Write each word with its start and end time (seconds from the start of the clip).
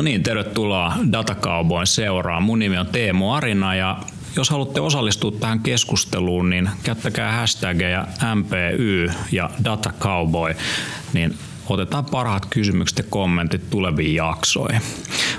No 0.00 0.04
niin, 0.04 0.22
tervetuloa 0.22 0.92
Datakauboin 1.12 1.86
seuraan. 1.86 2.42
Mun 2.42 2.58
nimi 2.58 2.78
on 2.78 2.86
Teemu 2.86 3.32
Arina 3.32 3.74
ja 3.74 3.98
jos 4.36 4.50
haluatte 4.50 4.80
osallistua 4.80 5.30
tähän 5.30 5.60
keskusteluun, 5.60 6.50
niin 6.50 6.70
käyttäkää 6.82 7.32
hashtageja 7.32 8.06
MPY 8.34 9.10
ja 9.32 9.50
Datacowboy, 9.64 10.54
niin 11.12 11.34
otetaan 11.70 12.04
parhaat 12.04 12.46
kysymykset 12.50 12.98
ja 12.98 13.04
kommentit 13.10 13.70
tuleviin 13.70 14.14
jaksoihin. 14.14 14.80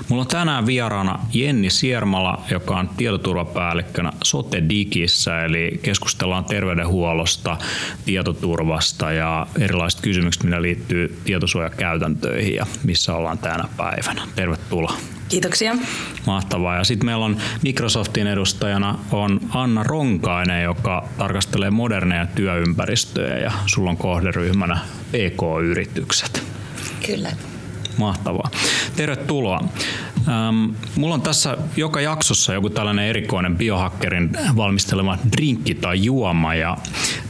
Mulla 0.08 0.22
on 0.22 0.28
tänään 0.28 0.66
vieraana 0.66 1.18
Jenni 1.32 1.70
Siermala, 1.70 2.44
joka 2.50 2.76
on 2.76 2.90
tietoturvapäällikkönä 2.96 4.12
Sote 4.24 4.62
Digissä, 4.68 5.44
eli 5.44 5.80
keskustellaan 5.82 6.44
terveydenhuollosta, 6.44 7.56
tietoturvasta 8.04 9.12
ja 9.12 9.46
erilaisista 9.60 10.02
kysymyksistä, 10.02 10.44
mitä 10.44 10.62
liittyy 10.62 11.20
tietosuojakäytäntöihin 11.24 12.54
ja 12.54 12.66
missä 12.84 13.14
ollaan 13.14 13.38
tänä 13.38 13.64
päivänä. 13.76 14.22
Tervetuloa. 14.36 14.96
Kiitoksia. 15.32 15.76
Mahtavaa. 16.26 16.76
Ja 16.76 16.84
sitten 16.84 17.06
meillä 17.06 17.24
on 17.24 17.36
Microsoftin 17.62 18.26
edustajana 18.26 18.98
on 19.12 19.40
Anna 19.50 19.82
Ronkainen, 19.82 20.62
joka 20.62 21.08
tarkastelee 21.18 21.70
moderneja 21.70 22.26
työympäristöjä 22.26 23.38
ja 23.38 23.52
sulla 23.66 23.90
on 23.90 23.96
kohderyhmänä 23.96 24.78
PK-yritykset. 25.10 26.42
Kyllä. 27.06 27.28
Mahtavaa. 27.96 28.50
Tervetuloa. 28.96 29.60
Ähm, 30.28 30.70
mulla 30.96 31.14
on 31.14 31.22
tässä 31.22 31.56
joka 31.76 32.00
jaksossa 32.00 32.54
joku 32.54 32.70
tällainen 32.70 33.06
erikoinen 33.08 33.56
biohakkerin 33.56 34.30
valmistelema 34.56 35.18
drinkki 35.32 35.74
tai 35.74 36.04
juoma 36.04 36.54
ja 36.54 36.76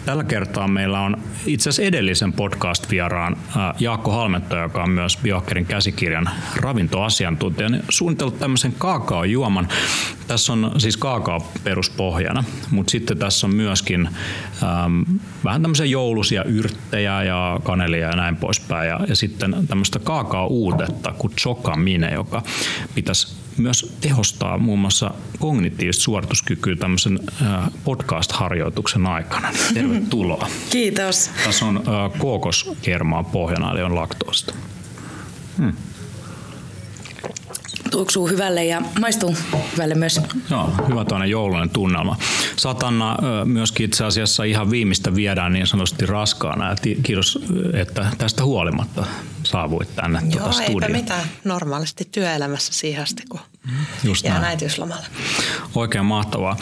tällä 0.04 0.24
kertaa 0.24 0.68
meillä 0.68 1.00
on 1.00 1.16
itse 1.46 1.70
asiassa 1.70 1.82
edellisen 1.82 2.32
podcast-vieraan 2.32 3.36
äh, 3.36 3.74
Jaakko 3.80 4.10
Halmetto, 4.12 4.58
joka 4.58 4.82
on 4.82 4.90
myös 4.90 5.18
biohakkerin 5.22 5.66
käsikirjan 5.66 6.30
ravintoasiantuntija, 6.56 7.68
niin 7.68 7.82
suunnitellut 7.88 8.38
tämmöisen 8.38 8.74
kaakaojuoman. 8.78 9.68
Tässä 10.26 10.52
on 10.52 10.72
siis 10.78 10.96
kaakao 10.96 11.52
peruspohjana, 11.64 12.44
mutta 12.70 12.90
sitten 12.90 13.18
tässä 13.18 13.46
on 13.46 13.54
myöskin 13.54 14.08
ähm, 14.62 15.02
vähän 15.44 15.62
tämmöisiä 15.62 15.86
joulusia 15.86 16.44
yrttejä 16.44 17.22
ja 17.22 17.60
kanelia 17.62 18.06
ja 18.06 18.16
näin 18.16 18.36
poispäin. 18.36 18.88
Ja, 18.88 19.00
ja 19.08 19.16
sitten 19.16 19.56
tämmöistä 19.68 19.98
kaakao-uutetta 19.98 21.12
kuin 21.18 21.32
chokamine, 21.36 22.12
joka 22.12 22.42
pitäisi 22.94 23.41
myös 23.56 23.96
tehostaa 24.00 24.58
muun 24.58 24.78
muassa 24.78 25.10
kognitiivista 25.38 26.02
suorituskykyä 26.02 26.76
tämmöisen 26.76 27.18
podcast-harjoituksen 27.84 29.06
aikana. 29.06 29.48
Tervetuloa. 29.74 30.48
Kiitos. 30.70 31.30
Tässä 31.44 31.64
on 31.64 31.82
kookoskermaa 32.18 33.22
pohjana, 33.22 33.72
eli 33.72 33.82
on 33.82 33.94
laktoosta. 33.94 34.54
Hmm. 35.58 35.72
Tuoksuu 37.90 38.28
hyvälle 38.28 38.64
ja 38.64 38.82
maistuu 39.00 39.36
hyvälle 39.72 39.94
myös. 39.94 40.20
Joo, 40.50 40.70
hyvä 40.88 41.04
toinen 41.04 41.30
joulunen 41.30 41.70
tunnelma. 41.70 42.16
Satanna 42.56 43.16
myöskin 43.44 43.84
itse 43.84 44.04
asiassa 44.04 44.44
ihan 44.44 44.70
viimeistä 44.70 45.14
viedään 45.14 45.52
niin 45.52 45.66
sanotusti 45.66 46.06
raskaana. 46.06 46.70
Ja 46.70 46.76
kiitos, 47.02 47.38
että 47.74 48.06
tästä 48.18 48.44
huolimatta 48.44 49.04
saavuit 49.42 49.96
tänne 49.96 50.20
Joo, 50.22 50.30
tuota 50.30 50.52
studioon. 50.52 50.82
eipä 50.82 50.96
mitään. 50.98 51.24
Normaalisti 51.44 52.08
työelämässä 52.12 52.72
siihen 52.72 53.02
asti, 53.02 53.22
kun 53.28 53.40
Just 54.04 54.24
jää 54.24 54.46
äitiyslomalle. 54.46 55.06
Oikein 55.74 56.04
mahtavaa. 56.04 56.56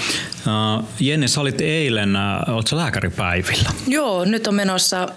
Jenni, 1.01 1.29
sä 1.29 1.41
olit 1.41 1.61
eilen, 1.61 2.17
oletko 2.47 2.77
lääkäripäivillä? 2.77 3.71
Joo, 3.87 4.25
nyt 4.25 4.47
on 4.47 4.55
menossa 4.55 5.09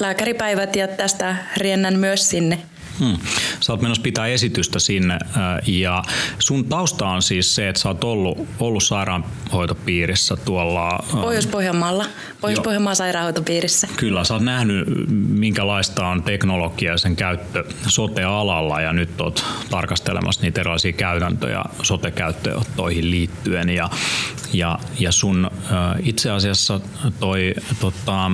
lääkäripäivät 0.00 0.76
ja 0.76 0.88
tästä 0.88 1.36
riennän 1.56 1.98
myös 1.98 2.30
sinne 2.30 2.58
Hmm. 3.00 3.18
Sä 3.60 3.72
oot 3.72 3.82
menossa 3.82 4.02
pitää 4.02 4.26
esitystä 4.26 4.78
sinne 4.78 5.18
ja 5.66 6.02
sun 6.38 6.64
tausta 6.64 7.06
on 7.08 7.22
siis 7.22 7.54
se, 7.54 7.68
että 7.68 7.82
sä 7.82 7.88
oot 7.88 8.04
ollut, 8.04 8.48
ollut 8.58 8.82
sairaanhoitopiirissä 8.82 10.36
tuolla... 10.36 11.04
Pohjois-Pohjanmaalla, 11.12 12.04
Pohjois-Pohjanmaan 12.40 12.96
sairaanhoitopiirissä. 12.96 13.88
Kyllä, 13.96 14.24
sä 14.24 14.34
oot 14.34 14.42
nähnyt 14.42 14.86
minkälaista 15.28 16.06
on 16.06 16.22
teknologia 16.22 16.90
ja 16.92 16.98
sen 16.98 17.16
käyttö 17.16 17.64
sote-alalla 17.86 18.80
ja 18.80 18.92
nyt 18.92 19.20
oot 19.20 19.44
tarkastelemassa 19.70 20.42
niitä 20.42 20.60
erilaisia 20.60 20.92
käytäntöjä 20.92 21.64
sote-käyttöönottoihin 21.82 23.10
liittyen 23.10 23.68
ja, 23.68 23.90
ja, 24.52 24.78
ja 24.98 25.12
sun 25.12 25.50
itse 26.02 26.30
asiassa 26.30 26.80
toi 27.20 27.54
tota, 27.80 28.30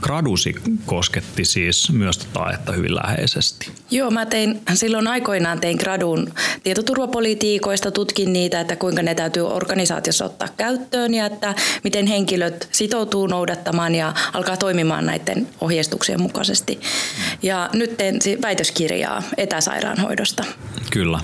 gradusi 0.00 0.54
kosketti 0.86 1.44
siis 1.44 1.92
myös 1.92 2.18
tota 2.18 2.50
että 2.50 2.72
hyvin 2.72 2.94
läheisesti. 2.94 3.70
Joo, 3.90 4.10
mä 4.10 4.26
tein 4.26 4.60
silloin 4.74 5.06
aikoinaan 5.06 5.60
tein 5.60 5.76
gradun 5.76 6.32
tietoturvapolitiikoista, 6.62 7.90
tutkin 7.90 8.32
niitä, 8.32 8.60
että 8.60 8.76
kuinka 8.76 9.02
ne 9.02 9.14
täytyy 9.14 9.46
organisaatiossa 9.46 10.24
ottaa 10.24 10.48
käyttöön 10.56 11.14
ja 11.14 11.26
että 11.26 11.54
miten 11.84 12.06
henkilöt 12.06 12.68
sitoutuu 12.72 13.26
noudattamaan 13.26 13.94
ja 13.94 14.14
alkaa 14.32 14.56
toimimaan 14.56 15.06
näiden 15.06 15.48
ohjeistuksien 15.60 16.22
mukaisesti. 16.22 16.80
Ja 17.42 17.70
nyt 17.72 17.96
teen 17.96 18.18
väitöskirjaa 18.42 19.22
etäsairaanhoidosta. 19.36 20.44
Kyllä. 20.90 21.20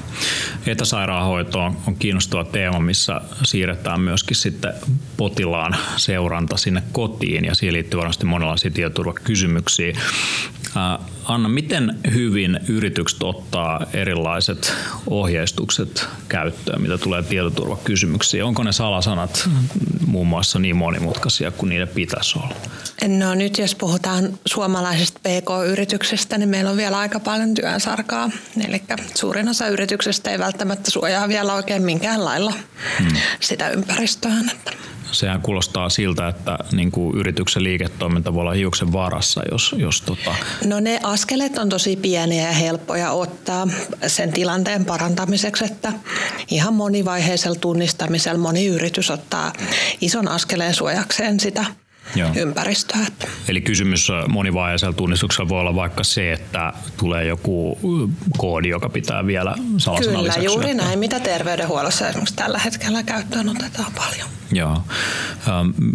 Etäsairaanhoito 0.67 1.61
on, 1.61 1.77
on 1.87 1.97
kiinnostava 1.97 2.45
teema, 2.45 2.81
missä 2.81 3.21
siirretään 3.43 4.01
myöskin 4.01 4.37
sitten 4.37 4.73
potilaan 5.17 5.77
seuranta 5.97 6.57
sinne 6.57 6.83
kotiin 6.93 7.45
ja 7.45 7.55
siihen 7.55 7.73
liittyy 7.73 8.01
varmasti 8.11 8.27
monenlaisia 8.27 8.71
tietoturvakysymyksiä. 8.71 9.97
Anna, 11.25 11.49
miten 11.49 11.99
hyvin 12.13 12.61
yritykset 12.69 13.23
ottaa 13.23 13.87
erilaiset 13.93 14.73
ohjeistukset 15.07 16.07
käyttöön, 16.29 16.83
mitä 16.83 16.99
tulee 16.99 17.23
tietoturvakysymyksiin? 17.23 18.45
Onko 18.45 18.63
ne 18.63 18.73
salasanat 18.73 19.49
muun 20.07 20.27
muassa 20.27 20.59
niin 20.59 20.77
monimutkaisia 20.77 21.51
kuin 21.51 21.71
niiden 21.71 21.89
pitäisi 21.89 22.39
olla? 22.39 22.55
No 23.09 23.35
nyt 23.35 23.59
jos 23.59 23.75
puhutaan 23.75 24.39
suomalaisesta 24.47 25.21
PK-yrityksestä, 25.21 26.39
niin 26.39 26.49
meillä 26.49 26.71
on 26.71 26.77
vielä 26.77 26.99
aika 26.99 27.21
paljon 27.21 27.55
työnsarkaa. 27.55 28.31
Eli 28.69 28.83
suurin 29.15 29.49
osa 29.49 29.69
yrityksestä 29.69 30.31
ei 30.31 30.39
välttämättä 30.39 30.91
suojaa 30.91 31.29
vielä 31.29 31.55
oikein 31.55 31.83
minkään 31.83 32.25
lailla 32.25 32.53
hmm. 32.99 33.17
sitä 33.41 33.69
ympäristöä. 33.69 34.33
Että 34.53 34.90
sehän 35.13 35.43
kuulostaa 35.43 35.89
siltä, 35.89 36.29
että 36.29 36.59
niin 36.73 36.91
kuin 36.91 37.17
yrityksen 37.17 37.65
liiketoiminta 37.65 38.35
voi 38.35 38.41
olla 38.41 38.53
hiuksen 38.53 38.93
varassa, 38.93 39.43
jos, 39.51 39.75
jos 39.79 40.01
tota... 40.01 40.35
No 40.65 40.81
ne 40.81 41.01
askeleet 41.03 41.59
on 41.59 41.69
tosi 41.69 41.97
pieniä 41.97 42.47
ja 42.47 42.53
helppoja 42.53 43.11
ottaa 43.11 43.69
sen 44.07 44.33
tilanteen 44.33 44.85
parantamiseksi, 44.85 45.65
että 45.65 45.93
ihan 46.51 46.75
monivaiheisella 46.75 47.59
tunnistamisella 47.61 48.39
moni 48.39 48.67
yritys 48.67 49.11
ottaa 49.11 49.53
ison 50.01 50.29
askeleen 50.29 50.75
suojakseen 50.75 51.41
sitä 51.41 51.65
Joo. 52.15 52.31
ympäristöä. 52.37 52.99
Eli 53.49 53.61
kysymys 53.61 54.09
monivaiheisella 54.29 54.93
tunnistuksella 54.93 55.49
voi 55.49 55.61
olla 55.61 55.75
vaikka 55.75 56.05
se, 56.05 56.33
että 56.33 56.73
tulee 56.97 57.25
joku 57.25 57.79
koodi, 58.39 58.69
joka 58.69 58.89
pitää 58.89 59.27
vielä 59.27 59.55
Kyllä, 59.99 60.35
juuri 60.43 60.75
näin, 60.75 60.99
mitä 60.99 61.21
terveydenhuollossa 61.21 62.09
esimerkiksi 62.09 62.37
tällä 62.37 62.59
hetkellä 62.59 63.03
käyttöön 63.03 63.49
otetaan 63.49 63.93
paljon. 63.93 64.29
Joo. 64.53 64.83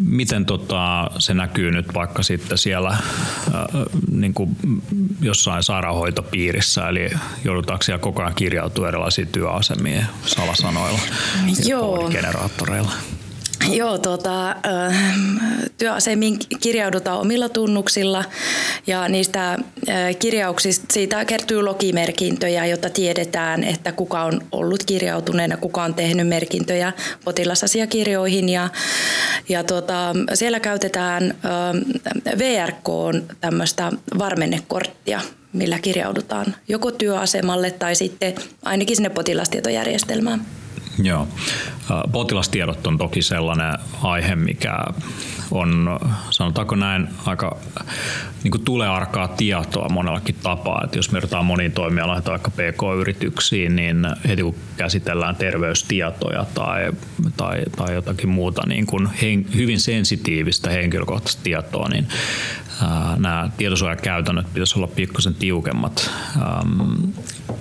Miten 0.06 0.46
tota, 0.46 1.12
se 1.20 1.34
näkyy 1.34 1.72
nyt 1.72 1.94
vaikka 1.94 2.24
sitten 2.24 2.58
siellä 2.58 2.98
niin 4.12 4.34
kuin 4.34 4.56
jossain 5.22 5.64
sairaanhoitopiirissä, 5.64 6.90
eli 6.90 7.10
joudutaanko 7.44 7.84
siellä 7.84 8.00
koko 8.00 8.22
ajan 8.22 8.36
kirjautua 8.36 8.88
erilaisiin 8.88 9.28
työasemien 9.28 10.08
salasanoilla 10.26 11.00
Joo. 11.66 12.02
ja 12.02 12.10
generaattoreilla? 12.10 12.92
Joo, 13.74 13.98
tuota, 13.98 14.56
työasemiin 15.78 16.40
kirjaudutaan 16.60 17.20
omilla 17.20 17.50
tunnuksilla 17.50 18.24
ja 18.88 19.08
niistä 19.08 19.58
kirjauksista 20.20 20.86
siitä 20.94 21.26
kertyy 21.26 21.64
logimerkintöjä, 21.64 22.66
jotta 22.66 22.90
tiedetään, 22.90 23.64
että 23.64 23.92
kuka 23.92 24.24
on 24.24 24.42
ollut 24.52 24.84
kirjautuneena, 24.84 25.58
kuka 25.58 25.84
on 25.84 25.94
tehnyt 25.94 26.28
merkintöjä 26.28 26.94
potilasasiakirjoihin 27.26 28.50
ja, 28.50 28.70
ja 29.50 29.64
tuota, 29.64 30.16
siellä 30.34 30.60
käytetään 30.60 31.34
VRK 32.38 32.90
on 32.90 33.24
tämmöistä 33.42 33.92
varmennekorttia, 34.18 35.22
millä 35.54 35.80
kirjaudutaan 35.80 36.56
joko 36.68 36.92
työasemalle 36.92 37.72
tai 37.72 37.96
sitten 37.96 38.36
ainakin 38.64 38.96
sinne 38.96 39.10
potilastietojärjestelmään. 39.10 40.46
Joo. 41.04 41.28
Potilastiedot 42.12 42.88
on 42.88 42.98
toki 42.98 43.22
sellainen 43.22 43.74
aihe, 44.04 44.36
mikä 44.36 44.78
on, 45.52 46.00
sanotaanko 46.30 46.76
näin, 46.76 47.08
aika 47.26 47.58
niin 48.44 48.52
kuin 48.52 48.66
tulee 48.66 48.88
arkaa 48.88 49.28
tietoa 49.28 49.90
monellakin 49.90 50.36
tapaa. 50.44 50.82
Että 50.84 50.98
jos 50.98 51.14
verrataan 51.14 51.46
moniin 51.46 51.72
toimialoihin 51.72 52.24
tai 52.24 52.32
vaikka 52.32 52.52
PK-yrityksiin, 52.52 53.76
niin 53.76 53.98
heti 54.28 54.44
kun 54.44 54.56
käsitellään 54.78 55.36
terveystietoja 55.36 56.46
tai, 56.54 56.92
tai, 57.38 57.64
tai 57.78 57.94
jotakin 57.94 58.30
muuta 58.30 58.62
niin 58.68 58.86
kuin 58.86 59.10
hen, 59.22 59.46
hyvin 59.56 59.80
sensitiivistä 59.80 60.70
henkilökohtaista 60.70 61.44
tietoa, 61.44 61.90
niin 61.90 62.08
nämä 63.18 63.50
tietosuojakäytännöt 63.58 64.54
pitäisi 64.54 64.80
olla 64.80 64.88
pikkusen 64.88 65.34
tiukemmat. 65.34 66.12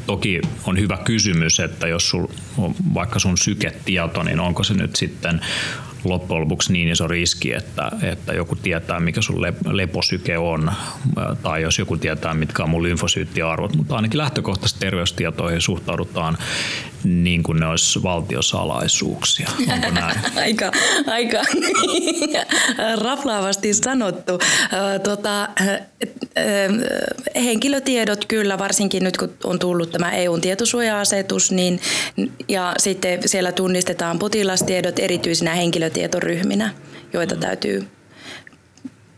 Toki 0.06 0.40
on 0.64 0.78
hyvä 0.78 0.96
kysymys, 1.04 1.60
että 1.60 1.88
jos 1.88 2.10
sul 2.10 2.26
vaikka 2.94 3.18
sun 3.18 3.38
syketieto, 3.38 4.22
niin 4.22 4.40
onko 4.40 4.64
se 4.64 4.74
nyt 4.74 4.96
sitten 4.96 5.40
loppujen 6.04 6.40
lopuksi 6.40 6.72
niin 6.72 6.88
iso 6.88 7.08
riski, 7.08 7.52
että, 7.52 7.90
että 8.02 8.32
joku 8.32 8.56
tietää, 8.56 9.00
mikä 9.00 9.20
sun 9.20 9.42
leposyke 9.70 10.38
on, 10.38 10.72
tai 11.42 11.62
jos 11.62 11.78
joku 11.78 11.96
tietää, 11.96 12.34
mitkä 12.34 12.62
on 12.62 12.70
mun 12.70 12.82
lymfosyyttiarvot, 12.82 13.76
mutta 13.76 13.96
ainakin 13.96 14.18
lähtökohtaisesti 14.18 14.80
terveystietoihin 14.80 15.60
suhtaudutaan 15.60 16.38
niin 17.04 17.42
kuin 17.42 17.60
ne 17.60 17.66
olisi 17.66 18.02
valtiosalaisuuksia. 18.02 19.48
Onko 19.72 19.90
näin? 19.90 20.18
aika 20.36 20.70
aika 21.06 21.42
raflaavasti 23.04 23.74
sanottu. 23.74 24.38
Tota, 25.02 25.48
henkilötiedot 27.34 28.24
kyllä, 28.24 28.58
varsinkin 28.58 29.04
nyt 29.04 29.16
kun 29.16 29.30
on 29.44 29.58
tullut 29.58 29.90
tämä 29.90 30.12
EUn 30.12 30.40
tietosuoja-asetus, 30.40 31.52
niin, 31.52 31.80
ja 32.48 32.74
sitten 32.78 33.28
siellä 33.28 33.52
tunnistetaan 33.52 34.18
potilastiedot 34.18 34.98
erityisinä 34.98 35.54
henkilötietoryhminä, 35.94 36.70
joita 37.12 37.36
täytyy 37.36 37.88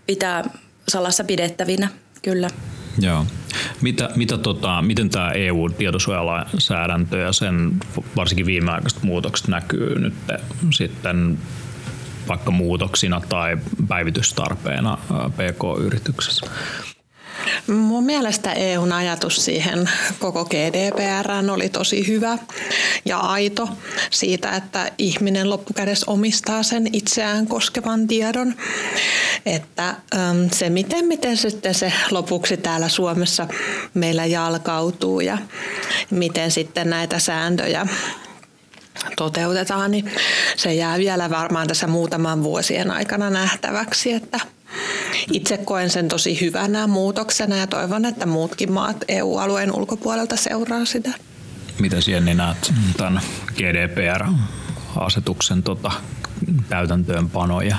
pitää 0.06 0.44
salassa 0.88 1.24
pidettävinä, 1.24 1.88
kyllä. 2.22 2.50
Joo. 2.98 3.26
Mitä, 3.82 4.10
mitä 4.16 4.38
tota, 4.38 4.82
miten 4.82 5.10
tämä 5.10 5.32
EU-tietosuojalainsäädäntö 5.32 7.18
ja 7.18 7.32
sen 7.32 7.72
varsinkin 8.16 8.46
viimeaikaiset 8.46 9.02
muutokset 9.02 9.48
näkyy 9.48 9.98
nyt 9.98 10.14
sitten 10.72 11.38
vaikka 12.28 12.50
muutoksina 12.50 13.20
tai 13.28 13.56
päivitystarpeena 13.88 14.98
PK-yrityksessä? 15.36 16.46
Mun 17.66 18.04
mielestä 18.04 18.52
EUn 18.52 18.92
ajatus 18.92 19.44
siihen 19.44 19.90
koko 20.18 20.44
GDPR 20.44 21.50
oli 21.52 21.68
tosi 21.68 22.06
hyvä 22.06 22.38
ja 23.04 23.18
aito 23.18 23.68
siitä, 24.10 24.56
että 24.56 24.90
ihminen 24.98 25.50
loppukädessä 25.50 26.10
omistaa 26.10 26.62
sen 26.62 26.88
itseään 26.92 27.46
koskevan 27.46 28.06
tiedon. 28.06 28.54
Että 29.46 29.94
se, 30.52 30.70
miten, 30.70 31.04
miten 31.04 31.36
sitten 31.36 31.74
se 31.74 31.92
lopuksi 32.10 32.56
täällä 32.56 32.88
Suomessa 32.88 33.48
meillä 33.94 34.26
jalkautuu 34.26 35.20
ja 35.20 35.38
miten 36.10 36.50
sitten 36.50 36.90
näitä 36.90 37.18
sääntöjä 37.18 37.86
toteutetaan, 39.16 39.90
niin 39.90 40.12
se 40.56 40.74
jää 40.74 40.98
vielä 40.98 41.30
varmaan 41.30 41.66
tässä 41.66 41.86
muutaman 41.86 42.42
vuosien 42.42 42.90
aikana 42.90 43.30
nähtäväksi, 43.30 44.12
että 44.12 44.40
itse 45.32 45.56
koen 45.56 45.90
sen 45.90 46.08
tosi 46.08 46.40
hyvänä 46.40 46.86
muutoksena 46.86 47.56
ja 47.56 47.66
toivon, 47.66 48.04
että 48.04 48.26
muutkin 48.26 48.72
maat 48.72 48.96
EU-alueen 49.08 49.76
ulkopuolelta 49.76 50.36
seuraa 50.36 50.84
sitä. 50.84 51.10
Miten 51.78 52.02
Jenni 52.06 52.34
näet 52.34 52.72
tämän 52.96 53.20
GDPR-asetuksen 53.54 55.62
tota, 55.62 55.92
täytäntöönpanoja? 56.68 57.76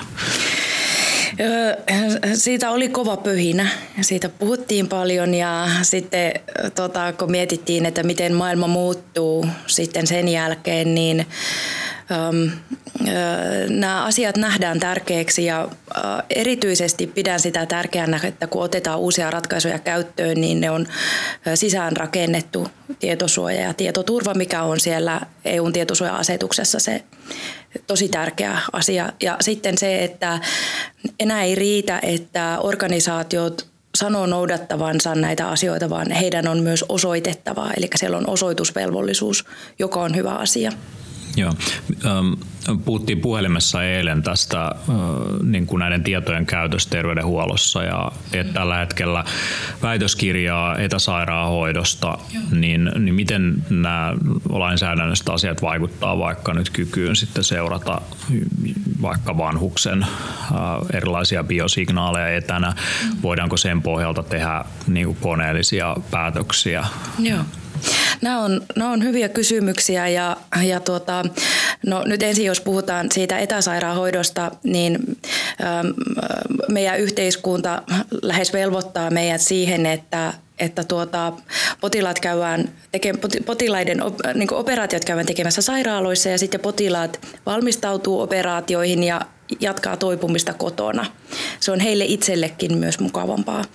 Siitä 2.34 2.72
oli 2.72 2.90
kova 2.90 3.18
pöhinä. 3.18 3.70
Siitä 4.02 4.30
puhuttiin 4.30 4.88
paljon 4.88 5.34
ja 5.34 5.68
sitten 5.82 6.34
tota, 6.76 7.14
kun 7.14 7.32
mietittiin, 7.32 7.86
että 7.86 8.04
miten 8.04 8.34
maailma 8.34 8.68
muuttuu 8.68 9.48
sitten 9.68 10.08
sen 10.08 10.28
jälkeen, 10.28 10.96
niin 10.96 11.28
nämä 13.70 14.04
asiat 14.04 14.38
nähdään 14.38 14.80
tärkeäksi 14.80 15.46
ja 15.46 15.70
erityisesti 16.30 17.08
pidän 17.08 17.40
sitä 17.40 17.66
tärkeänä, 17.66 18.20
että 18.24 18.48
kun 18.48 18.64
otetaan 18.64 19.00
uusia 19.00 19.32
ratkaisuja 19.32 19.80
käyttöön, 19.80 20.42
niin 20.42 20.62
ne 20.62 20.72
on 20.72 20.88
sisäänrakennettu 21.56 22.68
tietosuoja 23.00 23.62
ja 23.62 23.74
tietoturva, 23.74 24.34
mikä 24.34 24.64
on 24.64 24.80
siellä 24.80 25.22
EUn 25.46 25.74
tietosuoja-asetuksessa 25.74 26.80
se 26.80 27.04
tosi 27.88 28.10
tärkeä 28.10 28.60
asia. 28.74 29.14
Ja 29.22 29.38
sitten 29.42 29.78
se, 29.78 30.04
että 30.04 30.40
enää 31.20 31.44
ei 31.44 31.56
riitä, 31.56 32.00
että 32.04 32.58
organisaatiot 32.60 33.68
sanoo 33.98 34.26
noudattavansa 34.26 35.16
näitä 35.16 35.50
asioita, 35.50 35.90
vaan 35.90 36.12
heidän 36.12 36.48
on 36.48 36.60
myös 36.60 36.86
osoitettava. 36.90 37.72
Eli 37.78 37.88
siellä 37.96 38.18
on 38.18 38.30
osoitusvelvollisuus, 38.30 39.46
joka 39.80 40.02
on 40.02 40.16
hyvä 40.16 40.32
asia. 40.32 40.72
Joo. 41.38 41.54
Puhuttiin 42.86 43.20
puhelimessa 43.20 43.84
eilen 43.84 44.24
tästä 44.24 44.72
niin 45.44 45.68
kuin 45.68 45.80
näiden 45.80 46.04
tietojen 46.04 46.46
käytöstä 46.46 46.92
terveydenhuollossa 46.92 47.84
ja 47.84 48.12
että 48.34 48.54
tällä 48.54 48.78
hetkellä 48.78 49.24
väitöskirjaa 49.82 50.78
etäsairaanhoidosta, 50.78 52.18
niin, 52.52 52.92
niin 53.00 53.16
miten 53.16 53.64
nämä 53.70 54.14
lainsäädännöstä 54.50 55.34
asiat 55.34 55.62
vaikuttaa 55.62 56.18
vaikka 56.18 56.54
nyt 56.54 56.70
kykyyn 56.70 57.16
sitten 57.16 57.44
seurata 57.44 58.02
vaikka 59.02 59.38
vanhuksen 59.38 60.06
erilaisia 60.94 61.44
biosignaaleja 61.44 62.36
etänä? 62.36 62.74
Voidaanko 63.24 63.58
sen 63.58 63.82
pohjalta 63.82 64.24
tehdä 64.24 64.66
niin 64.88 65.06
kuin 65.06 65.18
koneellisia 65.22 65.96
päätöksiä? 66.12 66.86
Joo. 67.20 67.44
Nämä 68.22 68.40
on, 68.40 68.62
nämä 68.76 68.92
on 68.92 69.04
hyviä 69.04 69.30
kysymyksiä 69.30 70.08
ja, 70.08 70.38
ja 70.64 70.80
tuota, 70.80 71.26
no 71.86 72.04
nyt 72.06 72.24
ensin 72.24 72.46
jos 72.46 72.62
puhutaan 72.62 73.12
siitä 73.12 73.40
etäsairaanhoidosta, 73.40 74.52
niin 74.64 75.18
ähm, 75.62 75.88
meidän 76.68 77.00
yhteiskunta 77.00 77.84
lähes 78.22 78.54
velvoittaa 78.54 79.10
meidät 79.10 79.42
siihen, 79.42 79.86
että 79.86 80.34
että 80.60 80.84
tuota, 80.84 81.34
potilaat 81.82 82.20
käydään 82.20 82.70
teke, 82.92 83.14
potilaiden 83.46 84.02
niin 84.34 84.54
operaatiot 84.54 85.06
käydään 85.06 85.26
tekemässä 85.26 85.62
sairaaloissa 85.62 86.30
ja 86.30 86.38
sitten 86.38 86.60
potilaat 86.60 87.20
valmistautuu 87.46 88.22
operaatioihin 88.22 89.04
ja 89.04 89.22
jatkaa 89.60 89.98
toipumista 89.98 90.54
kotona. 90.54 91.06
Se 91.60 91.72
on 91.72 91.80
heille 91.80 92.06
itsellekin 92.06 92.78
myös 92.78 93.00
mukavampaa. 93.00 93.66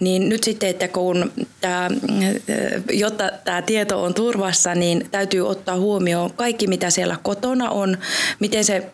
Niin 0.00 0.28
nyt 0.28 0.44
sitten, 0.44 0.68
että 0.68 0.88
kun 0.88 1.32
tämä, 1.60 1.90
jotta 2.92 3.30
tämä 3.44 3.62
tieto 3.62 4.02
on 4.02 4.14
turvassa, 4.14 4.74
niin 4.74 5.08
täytyy 5.10 5.48
ottaa 5.48 5.76
huomioon 5.76 6.32
kaikki, 6.32 6.66
mitä 6.66 6.90
siellä 6.90 7.16
kotona 7.22 7.70
on, 7.70 7.98
miten 8.40 8.64
se 8.64 8.90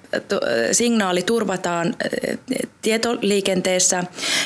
signaali 0.72 1.22
turvataan 1.22 1.96
tietoliikenteessä 2.82 4.04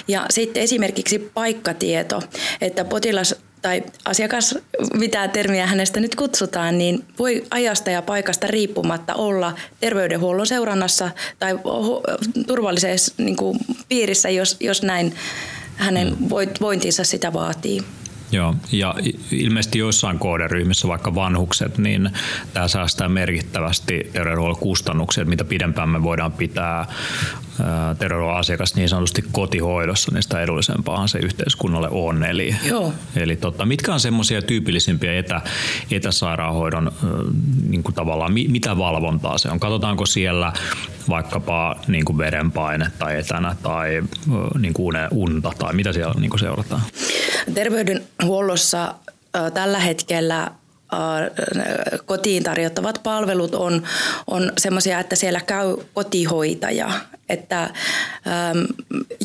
ja 0.09 0.27
sitten 0.31 0.63
esimerkiksi 0.63 1.19
paikkatieto, 1.19 2.23
että 2.61 2.85
potilas 2.85 3.35
tai 3.63 3.83
asiakas, 4.05 4.59
mitä 4.95 5.29
termiä 5.29 5.67
hänestä 5.67 6.01
nyt 6.01 6.15
kutsutaan, 6.15 6.79
niin 6.79 7.05
voi 7.19 7.45
ajasta 7.51 7.91
ja 7.91 8.03
paikasta 8.03 8.47
riippumatta 8.47 9.15
olla 9.15 9.55
terveydenhuollon 9.81 10.47
seurannassa 10.47 11.11
tai 11.39 11.59
turvallisessa 12.47 13.15
niin 13.19 13.37
kuin, 13.37 13.59
piirissä, 13.89 14.31
jos, 14.31 14.57
jos 14.61 14.83
näin 14.83 15.15
hänen 15.77 16.17
mm. 16.21 16.31
vointinsa 16.61 17.05
sitä 17.05 17.33
vaatii. 17.33 17.81
Joo, 18.33 18.55
ja 18.73 18.95
ilmeisesti 19.31 19.79
joissain 19.79 20.19
kohderyhmissä, 20.19 20.89
vaikka 20.89 21.15
vanhukset, 21.15 21.79
niin 21.79 22.11
tämä 22.55 22.69
säästää 22.69 23.09
merkittävästi 23.09 24.11
terveydenhuollon 24.13 24.61
kustannuksia, 24.61 25.25
mitä 25.25 25.45
pidempään 25.45 25.89
me 25.89 26.03
voidaan 26.03 26.33
pitää 26.33 26.87
terveydenhuollon 27.99 28.41
asiakas 28.41 28.75
niin 28.75 28.89
sanotusti 28.89 29.25
kotihoidossa, 29.33 30.13
niin 30.13 30.23
sitä 30.23 30.41
edullisempaa 30.41 31.07
se 31.07 31.19
yhteiskunnalle 31.19 31.89
on. 31.91 32.25
Eli, 32.25 32.57
Joo. 32.69 32.93
eli 33.17 33.37
tota, 33.37 33.67
mitkä 33.67 33.93
on 33.93 34.01
semmoisia 34.01 34.43
tyypillisimpiä 34.43 35.19
etä, 35.19 35.41
etäsairaanhoidon 35.91 36.93
niin 37.69 37.83
kuin 37.83 37.95
tavallaan, 37.95 38.33
mitä 38.33 38.79
valvontaa 38.79 39.39
se 39.39 39.51
on? 39.51 39.61
Katsotaanko 39.61 40.07
siellä 40.07 40.53
vaikkapa 41.09 41.77
niin 41.89 42.05
kuin 42.05 42.19
verenpainetta 42.19 43.13
etänä 43.13 43.57
tai 43.63 44.03
niin 44.59 44.75
kuin 44.75 44.97
unta 45.11 45.53
tai 45.59 45.73
mitä 45.75 45.93
siellä 45.93 46.15
niin 46.21 46.31
kuin 46.31 46.41
seurataan? 46.41 46.83
Terveydenhuollossa 48.21 48.95
tällä 49.55 49.79
hetkellä 49.79 50.51
kotiin 52.07 52.43
tarjottavat 52.43 53.01
palvelut 53.03 53.55
on, 53.55 53.83
on 54.27 54.53
sellaisia, 54.59 55.01
että 55.01 55.17
siellä 55.17 55.41
käy 55.41 55.77
kotihoitaja. 55.95 56.91
Että 57.29 57.63
äm, 57.63 57.71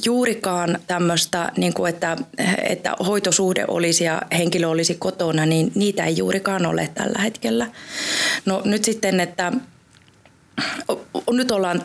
juurikaan 0.05 0.79
tämmöistä, 0.87 1.51
niin 1.57 1.73
kuin 1.73 1.89
että, 1.89 2.17
että 2.63 2.95
hoitosuhde 3.05 3.65
olisi 3.67 4.03
ja 4.03 4.21
henkilö 4.37 4.67
olisi 4.67 4.95
kotona, 4.95 5.45
niin 5.45 5.71
niitä 5.75 6.05
ei 6.05 6.17
juurikaan 6.17 6.65
ole 6.65 6.89
tällä 6.93 7.19
hetkellä. 7.19 7.67
No 8.45 8.61
nyt 8.65 8.83
sitten, 8.83 9.19
että 9.19 9.51
nyt 11.31 11.51
ollaan 11.51 11.83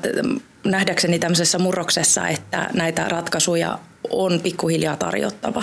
nähdäkseni 0.65 1.19
tämmöisessä 1.19 1.59
murroksessa, 1.59 2.29
että 2.29 2.71
näitä 2.75 3.09
ratkaisuja 3.09 3.79
on 4.11 4.41
pikkuhiljaa 4.41 4.97
tarjottava. 4.97 5.63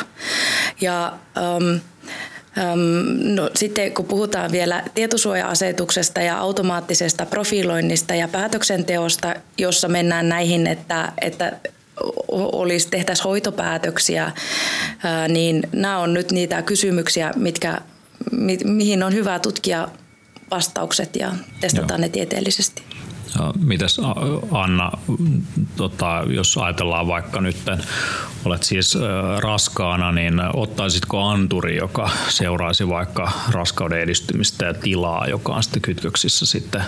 Ja 0.81 1.13
ähm, 1.37 1.81
No, 3.23 3.49
sitten 3.55 3.91
kun 3.93 4.05
puhutaan 4.05 4.51
vielä 4.51 4.83
tietosuoja-asetuksesta 4.93 6.21
ja 6.21 6.37
automaattisesta 6.37 7.25
profiloinnista 7.25 8.15
ja 8.15 8.27
päätöksenteosta, 8.27 9.35
jossa 9.57 9.87
mennään 9.87 10.29
näihin, 10.29 10.67
että, 10.67 11.11
että 11.21 11.51
olisi, 12.31 12.87
tehtäisiin 12.89 13.23
hoitopäätöksiä, 13.23 14.31
niin 15.27 15.63
nämä 15.71 15.99
on 15.99 16.13
nyt 16.13 16.31
niitä 16.31 16.61
kysymyksiä, 16.61 17.31
mitkä, 17.35 17.81
mi, 18.31 18.57
mihin 18.63 19.03
on 19.03 19.13
hyvä 19.13 19.39
tutkia 19.39 19.87
vastaukset 20.51 21.15
ja 21.15 21.31
testata 21.61 21.93
Joo. 21.93 22.01
ne 22.01 22.09
tieteellisesti. 22.09 22.83
Mitäs 23.59 24.01
Anna, 24.51 24.91
tota, 25.75 26.23
jos 26.29 26.57
ajatellaan 26.57 27.07
vaikka 27.07 27.41
nyt, 27.41 27.57
olet 28.45 28.63
siis 28.63 28.97
raskaana, 29.39 30.11
niin 30.11 30.33
ottaisitko 30.53 31.23
anturi, 31.23 31.77
joka 31.77 32.09
seuraisi 32.29 32.87
vaikka 32.87 33.31
raskauden 33.51 34.01
edistymistä 34.01 34.65
ja 34.65 34.73
tilaa, 34.73 35.27
joka 35.27 35.53
on 35.53 35.63
sitten 35.63 35.81
kytköksissä 35.81 36.45
sitten 36.45 36.81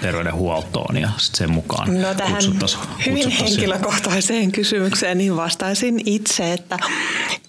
terveydenhuoltoon 0.00 0.96
ja 0.96 1.08
sitten 1.16 1.38
sen 1.38 1.50
mukaan 1.50 2.02
No 2.02 2.14
tähän 2.14 2.42
hyvin 3.06 3.30
henkilökohtaiseen 3.30 4.52
kysymykseen 4.52 5.18
niin 5.18 5.36
vastaisin 5.36 6.00
itse, 6.06 6.52
että 6.52 6.78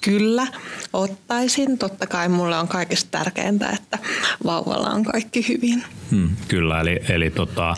kyllä 0.01 0.47
ottaisin. 0.93 1.77
Totta 1.77 2.07
kai 2.07 2.29
mulle 2.29 2.57
on 2.57 2.67
kaikista 2.67 3.09
tärkeintä, 3.12 3.69
että 3.69 4.00
vauvalla 4.45 4.89
on 4.89 5.03
kaikki 5.03 5.47
hyvin. 5.47 5.83
Hmm, 6.12 6.29
kyllä, 6.47 6.81
eli, 6.81 7.00
eli 7.09 7.31
tota, 7.31 7.75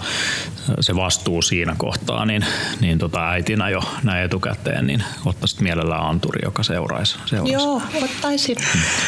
se 0.79 0.95
vastuu 0.95 1.41
siinä 1.41 1.75
kohtaa, 1.77 2.25
niin, 2.25 2.45
niin 2.79 3.00
tota 3.00 3.29
äitinä 3.29 3.69
jo 3.69 3.81
näin 4.03 4.24
etukäteen, 4.24 4.88
niin 4.88 5.03
ottaisit 5.25 5.62
mielellään 5.62 6.05
anturi, 6.05 6.39
joka 6.45 6.63
seuraisi. 6.63 7.17
seuraisi. 7.25 7.53
Joo, 7.53 7.81
ottaisin. 8.03 8.57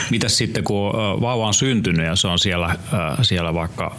Mitäs 0.09 0.37
sitten, 0.37 0.63
kun 0.63 0.93
vauva 1.21 1.47
on 1.47 1.53
syntynyt 1.53 2.05
ja 2.05 2.15
se 2.15 2.27
on 2.27 2.39
siellä, 2.39 2.75
siellä 3.21 3.53
vaikka 3.53 3.95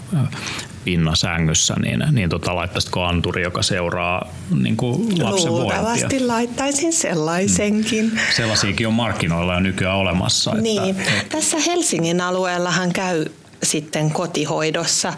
pinna 0.85 1.15
sängyssä, 1.15 1.75
niin, 1.83 2.05
niin 2.13 2.31
tota, 2.31 2.57
laittaisitko 2.57 3.05
anturi, 3.05 3.43
joka 3.43 3.63
seuraa 3.63 4.29
niin 4.63 4.77
kuin 4.77 5.23
lapsen 5.25 5.53
Luultavasti 5.53 6.01
vointia? 6.01 6.29
laittaisin 6.29 6.93
sellaisenkin. 6.93 8.11
Hmm. 8.11 8.19
Sellaisiakin 8.37 8.87
on 8.87 8.95
markkinoilla 8.95 9.55
jo 9.55 9.61
nykyään 9.61 9.97
olemassa. 9.97 10.55
Niin. 10.55 10.91
Että, 10.91 11.11
Tässä 11.29 11.59
Helsingin 11.67 12.21
alueellahan 12.21 12.93
käy 12.93 13.25
sitten 13.63 14.11
kotihoidossa 14.11 15.13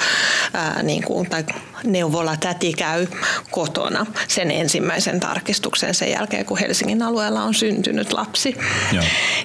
ää, 0.54 0.82
niin 0.82 1.02
kuin, 1.02 1.30
tai 1.30 1.44
neuvola 1.84 2.36
täti 2.36 2.72
käy 2.72 3.06
kotona 3.50 4.06
sen 4.28 4.50
ensimmäisen 4.50 5.20
tarkistuksen 5.20 5.94
sen 5.94 6.10
jälkeen, 6.10 6.44
kun 6.46 6.58
Helsingin 6.58 7.02
alueella 7.02 7.42
on 7.42 7.54
syntynyt 7.54 8.12
lapsi. 8.12 8.56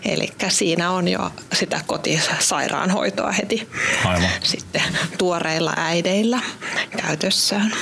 Eli 0.05 0.29
siinä 0.47 0.91
on 0.91 1.07
jo 1.07 1.31
sitä 1.53 1.81
kotisairaanhoitoa 1.87 3.31
heti 3.31 3.67
Aivan. 4.05 4.29
sitten 4.43 4.81
tuoreilla 5.17 5.73
äideillä 5.77 6.39
käytössään. 6.97 7.73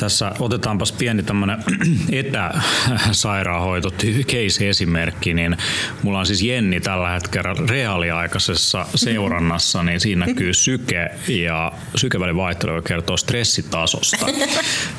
Tässä 0.00 0.32
otetaanpas 0.38 0.92
pieni 0.92 1.22
tämmöinen 1.22 1.64
etäsairaanhoito 2.22 3.90
case-esimerkki, 4.22 5.34
niin 5.34 5.56
mulla 6.02 6.18
on 6.18 6.26
siis 6.26 6.42
Jenni 6.42 6.80
tällä 6.80 7.10
hetkellä 7.10 7.54
reaaliaikaisessa 7.68 8.86
seurannassa, 8.94 9.82
niin 9.82 10.00
siinä 10.00 10.26
näkyy 10.26 10.54
syke 10.54 11.10
ja 11.28 11.72
sykevälin 11.94 12.36
vaihtelu, 12.36 12.72
joka 12.72 12.88
kertoo 12.88 13.16
stressitasosta. 13.16 14.26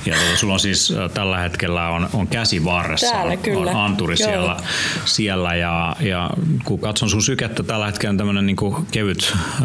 Ja 0.05 0.15
tuota, 0.15 0.37
sulla 0.37 0.53
on 0.53 0.59
siis 0.59 0.93
tällä 1.13 1.37
hetkellä 1.37 1.89
on, 1.89 2.09
on 2.13 2.27
käsi 2.27 2.65
varressa, 2.65 3.11
Täällä, 3.11 3.37
kyllä. 3.37 3.71
on 3.71 3.77
anturi 3.77 4.17
siellä, 4.17 4.57
siellä 5.05 5.55
ja, 5.55 5.95
ja 5.99 6.29
kun 6.63 6.79
katson 6.79 7.09
sun 7.09 7.23
sykettä 7.23 7.63
tällä 7.63 7.85
hetkellä 7.85 8.17
tämmöinen 8.17 8.45
niin 8.45 8.57
kevyt 8.91 9.33
äh, 9.33 9.61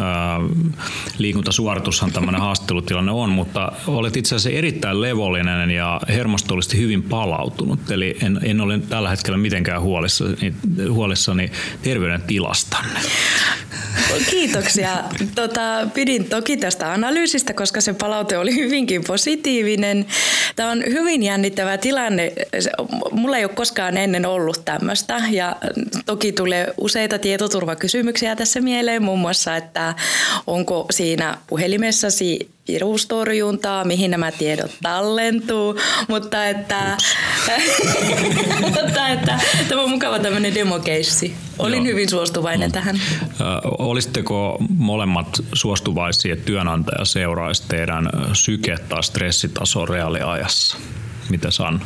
liikuntasuoritushan 1.17 2.11
tämmöinen 2.11 2.41
haastattelutilanne 2.47 3.11
on, 3.11 3.29
mutta 3.29 3.71
olet 3.87 4.17
itse 4.17 4.35
asiassa 4.35 4.57
erittäin 4.57 5.01
levo 5.01 5.26
levollinen 5.33 5.71
ja 5.71 6.01
hermostollisesti 6.07 6.79
hyvin 6.79 7.03
palautunut. 7.03 7.91
Eli 7.91 8.17
en, 8.23 8.39
en 8.43 8.61
ole 8.61 8.79
tällä 8.79 9.09
hetkellä 9.09 9.37
mitenkään 9.37 9.81
huolissani, 9.81 10.53
huolissani 10.89 11.51
terveyden 11.83 12.21
tilastanne. 12.21 12.99
Kiitoksia. 14.29 14.89
Tota, 15.35 15.87
pidin 15.93 16.25
toki 16.25 16.57
tästä 16.57 16.93
analyysistä, 16.93 17.53
koska 17.53 17.81
se 17.81 17.93
palaute 17.93 18.37
oli 18.37 18.55
hyvinkin 18.55 19.03
positiivinen. 19.07 20.05
Tämä 20.55 20.71
on 20.71 20.83
hyvin 20.85 21.23
jännittävä 21.23 21.77
tilanne. 21.77 22.33
Mulla 23.11 23.37
ei 23.37 23.45
ole 23.45 23.53
koskaan 23.53 23.97
ennen 23.97 24.25
ollut 24.25 24.61
tämmöistä 24.65 25.21
ja 25.31 25.55
toki 26.05 26.31
tulee 26.31 26.73
useita 26.77 27.19
tietoturvakysymyksiä 27.19 28.35
tässä 28.35 28.61
mieleen, 28.61 29.03
muun 29.03 29.19
muassa, 29.19 29.55
että 29.55 29.95
onko 30.47 30.85
siinä 30.91 31.37
puhelimessasi 31.47 32.49
virustorjuntaa, 32.67 33.83
mihin 33.83 34.11
nämä 34.11 34.31
tiedot 34.31 34.71
tallentuu, 34.81 35.79
mutta 36.07 36.47
että, 36.47 36.97
mutta 38.61 39.07
että 39.07 39.39
tämä 39.69 39.81
on 39.81 39.89
mukava 39.89 40.19
tämmöinen 40.19 40.55
demokeissi. 40.55 41.35
Olin 41.59 41.77
Joo. 41.77 41.85
hyvin 41.85 42.09
suostuvainen 42.09 42.69
no. 42.69 42.73
tähän. 42.73 43.01
Ö, 43.41 43.43
olisitteko 43.63 44.57
molemmat 44.77 45.43
suostuvaisia, 45.53 46.33
että 46.33 46.45
työnantaja 46.45 47.05
seuraisi 47.05 47.63
teidän 47.67 48.09
syke- 48.33 48.83
tai 48.89 49.03
stressitaso 49.03 49.85
reaaliajassa? 49.85 50.77
Mitä 51.29 51.51
Sanna? 51.51 51.85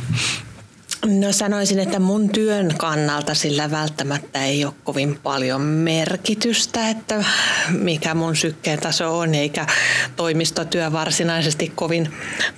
No 1.06 1.32
sanoisin, 1.32 1.78
että 1.78 1.98
mun 1.98 2.28
työn 2.28 2.74
kannalta 2.76 3.34
sillä 3.34 3.70
välttämättä 3.70 4.44
ei 4.44 4.64
ole 4.64 4.74
kovin 4.84 5.18
paljon 5.22 5.60
merkitystä, 5.60 6.88
että 6.88 7.24
mikä 7.70 8.14
mun 8.14 8.36
sykkeen 8.36 8.78
taso 8.78 9.18
on, 9.18 9.34
eikä 9.34 9.66
toimistotyö 10.16 10.92
varsinaisesti 10.92 11.72
kovin 11.74 12.08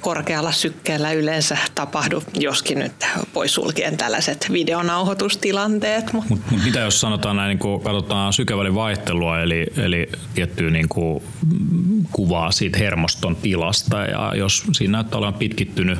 korkealla 0.01 0.53
sykkeellä 0.53 1.13
yleensä 1.13 1.59
tapahdu, 1.75 2.23
joskin 2.35 2.79
nyt 2.79 2.93
pois 3.33 3.55
sulkien 3.55 3.97
tällaiset 3.97 4.47
videonauhoitustilanteet. 4.53 6.13
Mutta 6.13 6.31
mut, 6.31 6.41
mitä 6.65 6.81
jos 6.81 7.01
sanotaan 7.01 7.37
näin, 7.37 7.49
niin 7.49 7.59
kun 7.59 7.81
katsotaan 7.81 8.33
sykevälin 8.33 8.75
vaihtelua, 8.75 9.41
eli, 9.41 9.67
eli 9.77 10.09
tiettyä 10.35 10.71
niin 10.71 10.89
kuvaa 12.13 12.51
siitä 12.51 12.79
hermoston 12.79 13.37
tilasta, 13.37 13.97
ja 14.05 14.33
jos 14.37 14.65
siinä 14.73 14.93
näyttää 14.93 15.19
olevan 15.19 15.35
pitkittynyt 15.35 15.99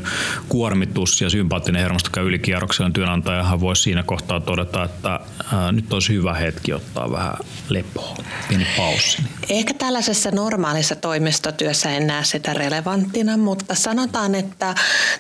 kuormitus 0.49 1.21
ja 1.21 1.31
sympaattinen 1.31 1.83
hermosto 1.83 2.11
käy 2.13 2.34
ylikierroksella, 2.35 2.91
työnantajahan 2.91 3.61
voisi 3.61 3.83
siinä 3.83 4.03
kohtaa 4.03 4.41
todeta, 4.41 4.85
että 4.85 5.21
ää, 5.53 5.73
nyt 5.73 5.93
olisi 5.93 6.13
hyvä 6.13 6.35
hetki 6.35 6.73
ottaa 6.73 7.13
vähän 7.13 7.35
lepoa, 7.69 8.17
pieni 8.49 8.67
paussi. 8.77 9.23
Ehkä 9.49 9.75
tällaisessa 9.75 10.31
normaalissa 10.31 10.97
toimistotyössä 10.97 11.91
en 11.91 12.07
näe 12.07 12.25
sitä 12.25 12.55
relevanttina, 12.55 13.37
mutta 13.37 13.75
sanotaan, 13.75 14.35
että 14.35 14.75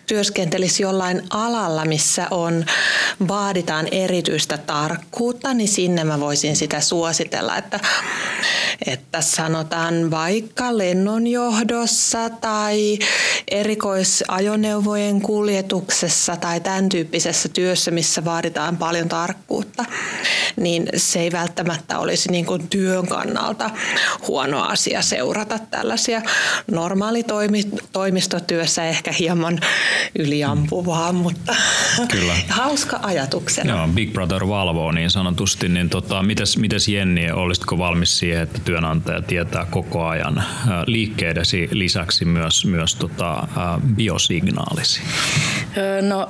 työskentelisi 0.07 0.83
jollain 0.83 1.23
alalla, 1.31 1.85
missä 1.85 2.27
on, 2.31 2.65
vaaditaan 3.29 3.87
erityistä 3.91 4.59
tarkkuutta, 4.59 5.55
niin 5.55 5.69
sinne 5.69 6.05
mä 6.05 6.21
voisin 6.21 6.57
sitä 6.57 6.81
suositella, 6.81 7.57
että, 7.57 7.81
että 8.87 9.21
sanotaan 9.21 10.11
vaikka 10.11 10.79
lennonjohdossa 10.79 12.31
tai 12.31 12.99
erikoisajoneuvojen 13.51 15.21
kuljetuksessa 15.21 16.37
tai 16.37 16.61
tämän 16.61 16.89
tyyppisessä 17.05 17.49
työssä, 17.49 17.91
missä 17.91 18.25
vaaditaan 18.25 18.77
paljon 18.77 19.09
tarkkuutta, 19.09 19.85
niin 20.57 20.87
se 20.97 21.21
ei 21.21 21.33
välttämättä 21.33 21.99
olisi 21.99 22.31
niin 22.31 22.47
kuin 22.47 22.69
työn 22.69 23.07
kannalta 23.07 23.71
huono 24.29 24.63
asia 24.63 25.03
seurata 25.03 25.59
tällaisia. 25.59 26.23
Normaali 26.71 27.23
toimi, 27.23 27.63
toimistotyössä 27.93 28.85
ehkä 28.85 29.13
hieman 29.13 29.61
yliampuvaa, 30.19 31.13
mutta 31.13 31.57
Kyllä. 32.11 32.35
hauska 32.63 33.01
ajatuksena. 33.03 33.77
Joo, 33.77 33.89
Big 33.89 34.13
Brother 34.13 34.49
valvoo 34.49 34.93
niin 34.93 35.11
sanotusti, 35.11 35.69
niin 35.69 35.89
tota, 35.89 36.23
mites, 36.23 36.59
mites 36.59 36.89
Jenni, 36.89 37.31
olisitko 37.31 37.79
valmis 37.79 38.19
siihen, 38.19 38.43
että 38.43 38.59
työnantaja 38.65 39.23
tietää 39.23 39.67
koko 39.71 40.07
ajan 40.07 40.39
äh, 40.39 40.45
liikkeidesi 40.87 41.69
lisäksi 41.73 42.25
myös, 42.25 42.65
myös 42.65 42.95
tota, 42.95 43.39
äh, 43.39 43.47
biosignaalisi? 43.95 45.01
No 46.03 46.29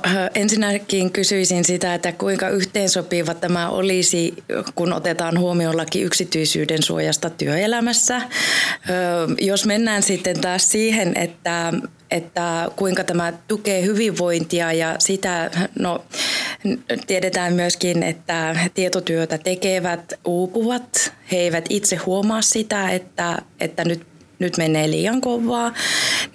ensinnäkin 0.65 1.11
kysyisin 1.11 1.65
sitä, 1.65 1.93
että 1.93 2.11
kuinka 2.11 2.49
yhteensopiva 2.49 3.33
tämä 3.33 3.69
olisi, 3.69 4.33
kun 4.75 4.93
otetaan 4.93 5.39
huomioon 5.39 5.77
laki 5.77 6.01
yksityisyyden 6.01 6.83
suojasta 6.83 7.29
työelämässä. 7.29 8.21
Jos 9.41 9.65
mennään 9.65 10.03
sitten 10.03 10.41
taas 10.41 10.71
siihen, 10.71 11.17
että 11.17 11.73
että 12.11 12.69
kuinka 12.75 13.03
tämä 13.03 13.33
tukee 13.47 13.85
hyvinvointia 13.85 14.73
ja 14.73 14.95
sitä, 14.99 15.51
no 15.79 16.05
tiedetään 17.07 17.53
myöskin, 17.53 18.03
että 18.03 18.55
tietotyötä 18.73 19.37
tekevät 19.37 20.13
uupuvat. 20.25 21.13
He 21.31 21.37
eivät 21.37 21.65
itse 21.69 21.95
huomaa 21.95 22.41
sitä, 22.41 22.89
että, 22.89 23.37
että 23.59 23.85
nyt, 23.85 24.07
nyt 24.39 24.57
menee 24.57 24.89
liian 24.89 25.21
kovaa. 25.21 25.73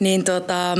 Niin 0.00 0.24
tota, 0.24 0.74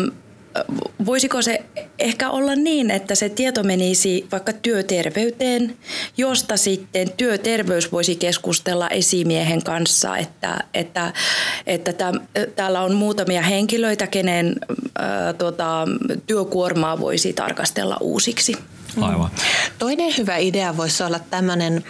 voisiko 1.06 1.42
se 1.42 1.64
ehkä 1.98 2.30
olla 2.30 2.54
niin, 2.54 2.90
että 2.90 3.14
se 3.14 3.28
tieto 3.28 3.62
menisi 3.62 4.26
vaikka 4.32 4.52
työterveyteen, 4.52 5.76
josta 6.16 6.56
sitten 6.56 7.10
työterveys 7.16 7.92
voisi 7.92 8.16
keskustella 8.16 8.88
esimiehen 8.88 9.62
kanssa, 9.62 10.16
että, 10.16 10.64
että, 10.74 11.12
että 11.66 11.92
täm, 11.92 12.20
täällä 12.56 12.80
on 12.80 12.94
muutamia 12.94 13.42
henkilöitä, 13.42 14.06
kenen 14.06 14.56
ää, 14.98 15.32
tota, 15.32 15.88
työkuormaa 16.26 17.00
voisi 17.00 17.32
tarkastella 17.32 17.96
uusiksi. 18.00 18.56
Aivan. 19.00 19.30
Toinen 19.78 20.14
hyvä 20.18 20.36
idea 20.36 20.76
voisi 20.76 21.02
olla 21.02 21.20
tämmöinen 21.30 21.84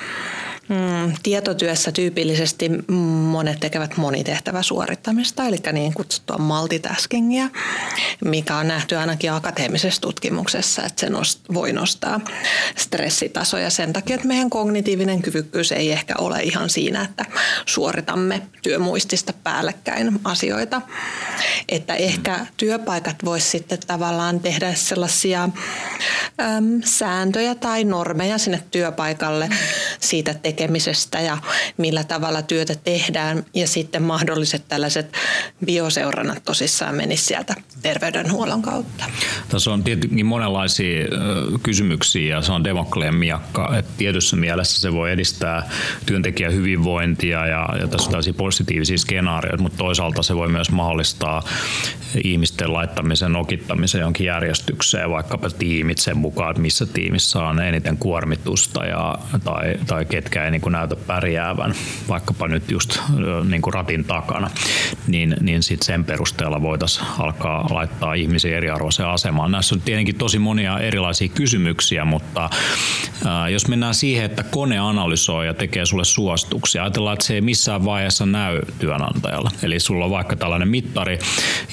Mm, 0.70 1.12
tietotyössä 1.22 1.92
tyypillisesti 1.92 2.70
monet 3.30 3.60
tekevät 3.60 3.96
monitehtävä 3.96 4.62
suorittamista, 4.62 5.44
eli 5.44 5.56
niin 5.72 5.94
kutsuttua 5.94 6.38
multitaskingia, 6.38 7.48
mikä 8.24 8.56
on 8.56 8.68
nähty 8.68 8.96
ainakin 8.96 9.32
akateemisessa 9.32 10.00
tutkimuksessa, 10.00 10.82
että 10.82 11.00
se 11.00 11.10
nost, 11.10 11.40
voi 11.54 11.72
nostaa 11.72 12.20
stressitasoja 12.76 13.70
sen 13.70 13.92
takia, 13.92 14.14
että 14.14 14.28
meidän 14.28 14.50
kognitiivinen 14.50 15.22
kyvykkyys 15.22 15.72
ei 15.72 15.92
ehkä 15.92 16.14
ole 16.18 16.42
ihan 16.42 16.70
siinä, 16.70 17.02
että 17.02 17.24
suoritamme 17.66 18.42
työmuistista 18.62 19.32
päällekkäin 19.32 20.20
asioita. 20.24 20.82
Että 21.68 21.94
ehkä 21.94 22.46
työpaikat 22.56 23.16
vois 23.24 23.50
sitten 23.50 23.78
tavallaan 23.86 24.40
tehdä 24.40 24.74
sellaisia 24.74 25.42
äm, 26.40 26.80
sääntöjä 26.84 27.54
tai 27.54 27.84
normeja 27.84 28.38
sinne 28.38 28.62
työpaikalle 28.70 29.48
siitä 30.00 30.34
tekemisestä 30.34 31.20
ja 31.20 31.38
millä 31.76 32.04
tavalla 32.04 32.42
työtä 32.42 32.74
tehdään 32.74 33.44
ja 33.54 33.66
sitten 33.66 34.02
mahdolliset 34.02 34.64
tällaiset 34.68 35.12
bioseurannat 35.64 36.44
tosissaan 36.44 36.94
menisivät 36.94 37.30
sieltä 37.30 37.54
terveydenhuollon 37.82 38.62
kautta. 38.62 39.04
Tässä 39.48 39.72
on 39.72 39.84
tietenkin 39.84 40.26
monenlaisia 40.26 41.06
kysymyksiä 41.62 42.36
ja 42.36 42.42
se 42.42 42.52
on 42.52 42.64
Demokleen 42.64 43.14
miakka. 43.14 43.76
Että 43.78 43.92
tietyssä 43.96 44.36
mielessä 44.36 44.80
se 44.80 44.92
voi 44.92 45.12
edistää 45.12 45.70
työntekijän 46.06 46.52
hyvinvointia 46.52 47.46
ja, 47.46 47.68
ja 47.80 47.88
tässä 47.88 48.06
on 48.06 48.10
tällaisia 48.10 48.34
positiivisia 48.34 48.98
skenaarioita, 48.98 49.62
mutta 49.62 49.78
toisaalta 49.78 50.22
se 50.22 50.36
voi 50.36 50.48
myös 50.48 50.70
mahdollistaa 50.70 51.42
ihmisten 52.24 52.72
laittamisen, 52.72 53.36
okittamisen 53.36 54.00
jonkin 54.00 54.26
järjestykseen, 54.26 55.10
vaikkapa 55.10 55.50
tiimit 55.50 55.98
sen 55.98 56.18
mukaan, 56.18 56.50
että 56.50 56.62
missä 56.62 56.86
tiimissä 56.86 57.38
on 57.38 57.62
eniten 57.62 57.96
kuormitusta 57.96 58.84
ja, 58.84 59.18
tai, 59.44 59.74
tai 59.90 60.04
ketkä 60.04 60.44
ei 60.44 60.50
niin 60.50 60.60
kuin 60.60 60.72
näytä 60.72 60.96
pärjäävän, 60.96 61.74
vaikkapa 62.08 62.48
nyt 62.48 62.70
just 62.70 62.98
niin 63.48 63.62
kuin 63.62 63.74
ratin 63.74 64.04
takana, 64.04 64.50
niin, 65.06 65.36
niin 65.40 65.62
sit 65.62 65.82
sen 65.82 66.04
perusteella 66.04 66.62
voitaisiin 66.62 67.06
alkaa 67.18 67.66
laittaa 67.70 68.14
ihmisiä 68.14 68.56
eriarvoiseen 68.56 69.08
asemaan. 69.08 69.52
Näissä 69.52 69.74
on 69.74 69.80
tietenkin 69.80 70.14
tosi 70.14 70.38
monia 70.38 70.78
erilaisia 70.78 71.28
kysymyksiä, 71.28 72.04
mutta 72.04 72.50
ää, 73.26 73.48
jos 73.48 73.68
mennään 73.68 73.94
siihen, 73.94 74.24
että 74.24 74.42
kone 74.42 74.78
analysoi 74.78 75.46
ja 75.46 75.54
tekee 75.54 75.86
sulle 75.86 76.04
suostuksia, 76.04 76.82
ajatellaan, 76.82 77.14
että 77.14 77.26
se 77.26 77.34
ei 77.34 77.40
missään 77.40 77.84
vaiheessa 77.84 78.26
näy 78.26 78.60
työnantajalla. 78.78 79.50
Eli 79.62 79.80
sulla 79.80 80.04
on 80.04 80.10
vaikka 80.10 80.36
tällainen 80.36 80.68
mittari 80.68 81.18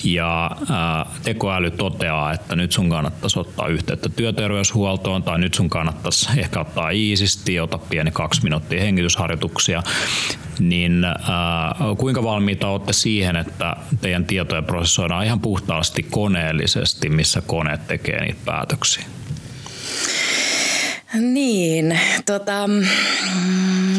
ja 0.04 0.52
ää, 0.70 1.06
tekoäly 1.24 1.72
toteaa, 1.72 2.34
että 2.34 2.56
nyt 2.56 2.72
sun 2.72 2.90
kannattaisi 2.90 3.40
ottaa 3.40 3.68
yhteyttä 3.68 4.10
työterveyshuoltoon 4.10 5.24
tai 5.24 5.40
nyt 5.40 5.54
sun 5.54 5.70
kannattaisi 5.70 6.30
ehkä 6.40 6.60
ottaa 6.60 6.90
iisisti, 6.90 7.60
ota 7.60 7.78
pieni 7.78 8.07
kaksi 8.12 8.44
minuuttia 8.44 8.82
hengitysharjoituksia, 8.82 9.84
niin 10.60 11.06
äh, 11.06 11.16
kuinka 11.98 12.24
valmiita 12.24 12.68
olette 12.68 12.94
siihen, 12.94 13.36
että 13.36 13.76
teidän 14.02 14.26
tietoja 14.26 14.62
prosessoidaan 14.62 15.26
ihan 15.26 15.40
puhtaasti 15.40 16.04
koneellisesti, 16.04 17.10
missä 17.10 17.42
kone 17.42 17.80
tekee 17.88 18.22
niitä 18.22 18.40
päätöksiä? 18.46 19.04
Niin, 21.14 22.00
tota, 22.26 22.68
mm, 22.68 22.84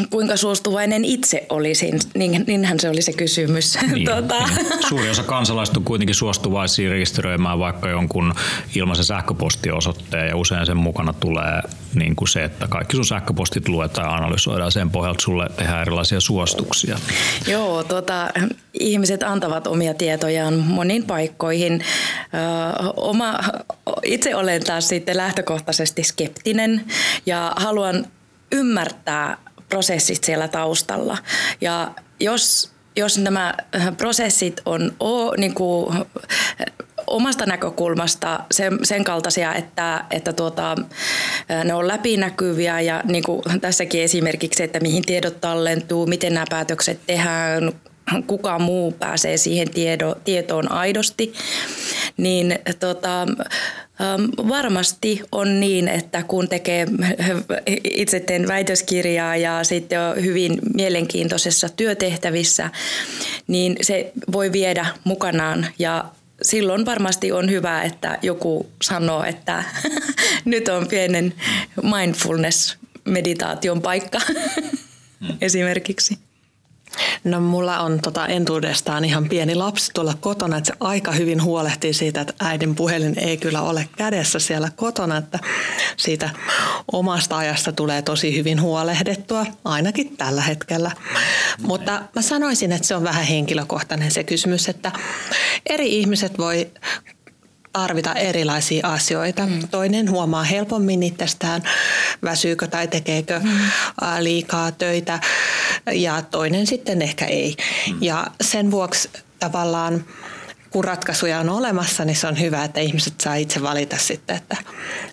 kuinka 0.09 0.37
suostuvainen 0.37 1.05
itse 1.05 1.45
olisin, 1.49 1.99
niin, 2.15 2.43
niinhän 2.47 2.79
se 2.79 2.89
oli 2.89 3.01
se 3.01 3.13
kysymys. 3.13 3.77
Niin, 3.93 4.05
tota. 4.05 4.47
niin. 4.47 4.87
Suuri 4.89 5.09
osa 5.09 5.23
kansalaista 5.23 5.79
on 5.79 5.83
kuitenkin 5.83 6.15
suostuvaisia 6.15 6.89
rekisteröimään 6.89 7.59
vaikka 7.59 7.89
jonkun 7.89 8.33
ilmaisen 8.75 9.05
sähköpostiosoitteen 9.05 10.27
ja 10.27 10.37
usein 10.37 10.65
sen 10.65 10.77
mukana 10.77 11.13
tulee 11.13 11.61
niin 11.95 12.15
kuin 12.15 12.27
se, 12.27 12.43
että 12.43 12.67
kaikki 12.67 12.95
sun 12.95 13.05
sähköpostit 13.05 13.67
luetaan 13.67 14.07
ja 14.07 14.15
analysoidaan 14.15 14.71
sen 14.71 14.91
pohjalta 14.91 15.21
sulle 15.21 15.49
tehdään 15.55 15.81
erilaisia 15.81 16.19
suostuksia. 16.19 16.99
Joo, 17.47 17.83
tota, 17.83 18.29
ihmiset 18.73 19.23
antavat 19.23 19.67
omia 19.67 19.93
tietojaan 19.93 20.53
moniin 20.53 21.03
paikkoihin. 21.03 21.73
Ö, 21.73 22.93
oma, 22.95 23.39
itse 24.03 24.35
olen 24.35 24.63
taas 24.63 24.87
sitten 24.87 25.17
lähtökohtaisesti 25.17 26.03
skeptinen 26.03 26.85
ja 27.25 27.53
haluan 27.55 28.05
ymmärtää 28.51 29.37
prosessit 29.69 30.23
siellä 30.23 30.47
taustalla. 30.47 31.17
Ja 31.61 31.91
jos, 32.19 32.71
jos 32.95 33.17
nämä 33.17 33.53
prosessit 33.97 34.61
on 34.65 34.93
o, 34.99 35.31
niin 35.37 35.53
kuin, 35.53 35.95
omasta 37.09 37.45
näkökulmasta 37.45 38.39
sen, 38.51 38.79
sen 38.83 39.03
kaltaisia, 39.03 39.55
että, 39.55 40.05
että 40.11 40.33
tuota, 40.33 40.75
ne 41.63 41.73
on 41.73 41.87
läpinäkyviä 41.87 42.81
ja 42.81 43.03
niin 43.05 43.23
kuin 43.23 43.41
tässäkin 43.61 44.01
esimerkiksi, 44.01 44.63
että 44.63 44.79
mihin 44.79 45.05
tiedot 45.05 45.41
tallentuu, 45.41 46.05
miten 46.05 46.33
nämä 46.33 46.45
päätökset 46.49 46.99
tehdään, 47.07 47.71
kuka 48.27 48.59
muu 48.59 48.91
pääsee 48.91 49.37
siihen 49.37 49.69
tiedo, 49.69 50.15
tietoon 50.23 50.71
aidosti, 50.71 51.33
niin 52.17 52.59
tota, 52.79 53.27
Varmasti 54.49 55.21
on 55.31 55.59
niin, 55.59 55.87
että 55.87 56.23
kun 56.23 56.49
tekee, 56.49 56.87
itse 57.83 58.19
teen 58.19 58.47
väitöskirjaa 58.47 59.35
ja 59.35 59.63
sitten 59.63 60.01
on 60.01 60.23
hyvin 60.23 60.59
mielenkiintoisessa 60.75 61.69
työtehtävissä, 61.69 62.69
niin 63.47 63.75
se 63.81 64.11
voi 64.31 64.51
viedä 64.51 64.85
mukanaan 65.03 65.65
ja 65.79 66.05
silloin 66.41 66.85
varmasti 66.85 67.31
on 67.31 67.49
hyvä, 67.49 67.83
että 67.83 68.19
joku 68.21 68.71
sanoo, 68.81 69.23
että 69.23 69.63
nyt 70.45 70.67
on 70.67 70.87
pienen 70.87 71.33
mindfulness-meditaation 71.81 73.81
paikka 73.81 74.19
esimerkiksi. 75.41 76.28
No 77.23 77.39
mulla 77.39 77.79
on 77.79 77.99
tota 77.99 78.27
entuudestaan 78.27 79.05
ihan 79.05 79.29
pieni 79.29 79.55
lapsi 79.55 79.91
tuolla 79.93 80.13
kotona, 80.19 80.57
että 80.57 80.67
se 80.67 80.77
aika 80.79 81.11
hyvin 81.11 81.43
huolehtii 81.43 81.93
siitä, 81.93 82.21
että 82.21 82.33
äidin 82.39 82.75
puhelin 82.75 83.19
ei 83.19 83.37
kyllä 83.37 83.61
ole 83.61 83.89
kädessä 83.97 84.39
siellä 84.39 84.71
kotona, 84.75 85.17
että 85.17 85.39
siitä 85.97 86.29
omasta 86.91 87.37
ajasta 87.37 87.71
tulee 87.71 88.01
tosi 88.01 88.37
hyvin 88.37 88.61
huolehdettua, 88.61 89.45
ainakin 89.65 90.17
tällä 90.17 90.41
hetkellä. 90.41 90.91
Mutta 91.61 92.01
mä 92.15 92.21
sanoisin, 92.21 92.71
että 92.71 92.87
se 92.87 92.95
on 92.95 93.03
vähän 93.03 93.25
henkilökohtainen 93.25 94.11
se 94.11 94.23
kysymys, 94.23 94.69
että 94.69 94.91
eri 95.69 95.99
ihmiset 95.99 96.37
voi 96.37 96.71
tarvita 97.73 98.13
erilaisia 98.13 98.87
asioita. 98.87 99.45
Mm. 99.45 99.67
Toinen 99.71 100.11
huomaa 100.11 100.43
helpommin 100.43 101.03
itsestään, 101.03 101.63
väsyykö 102.23 102.67
tai 102.67 102.87
tekeekö 102.87 103.39
mm. 103.39 103.49
liikaa 104.19 104.71
töitä 104.71 105.19
ja 105.91 106.21
toinen 106.21 106.67
sitten 106.67 107.01
ehkä 107.01 107.25
ei. 107.25 107.55
Mm. 107.87 107.97
Ja 108.01 108.27
sen 108.41 108.71
vuoksi 108.71 109.09
tavallaan 109.39 110.05
kun 110.69 110.83
ratkaisuja 110.83 111.39
on 111.39 111.49
olemassa, 111.49 112.05
niin 112.05 112.15
se 112.15 112.27
on 112.27 112.39
hyvä, 112.39 112.63
että 112.63 112.79
ihmiset 112.79 113.13
saa 113.21 113.35
itse 113.35 113.61
valita 113.61 113.97
sitten, 113.97 114.35
että 114.35 114.57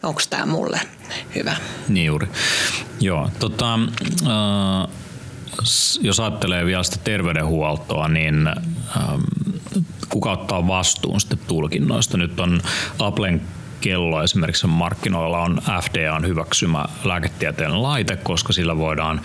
onko 0.03 0.21
tämä 0.31 0.47
mulle 0.47 0.81
hyvä. 1.35 1.57
Niin 1.89 2.07
juuri. 2.07 2.27
Joo, 3.01 3.31
tota, 3.39 3.75
äh, 3.75 4.89
jos 6.01 6.21
ajattelee 6.21 6.67
vielä 6.67 6.83
sitä 6.83 6.97
terveydenhuoltoa, 7.05 8.09
niin 8.09 8.47
ähm, 8.47 9.23
kuka 10.09 10.33
ottaa 10.33 10.67
vastuun 10.67 11.21
sitten 11.21 11.39
tulkinnoista? 11.49 12.17
Nyt 12.17 12.41
on 12.41 12.61
Applen 12.99 13.41
kello 13.81 14.23
esimerkiksi 14.23 14.67
markkinoilla 14.67 15.39
on 15.39 15.59
FDA 15.83 16.15
on 16.15 16.27
hyväksymä 16.27 16.85
lääketieteellinen 17.05 17.83
laite, 17.83 18.17
koska 18.17 18.53
sillä 18.53 18.77
voidaan 18.77 19.21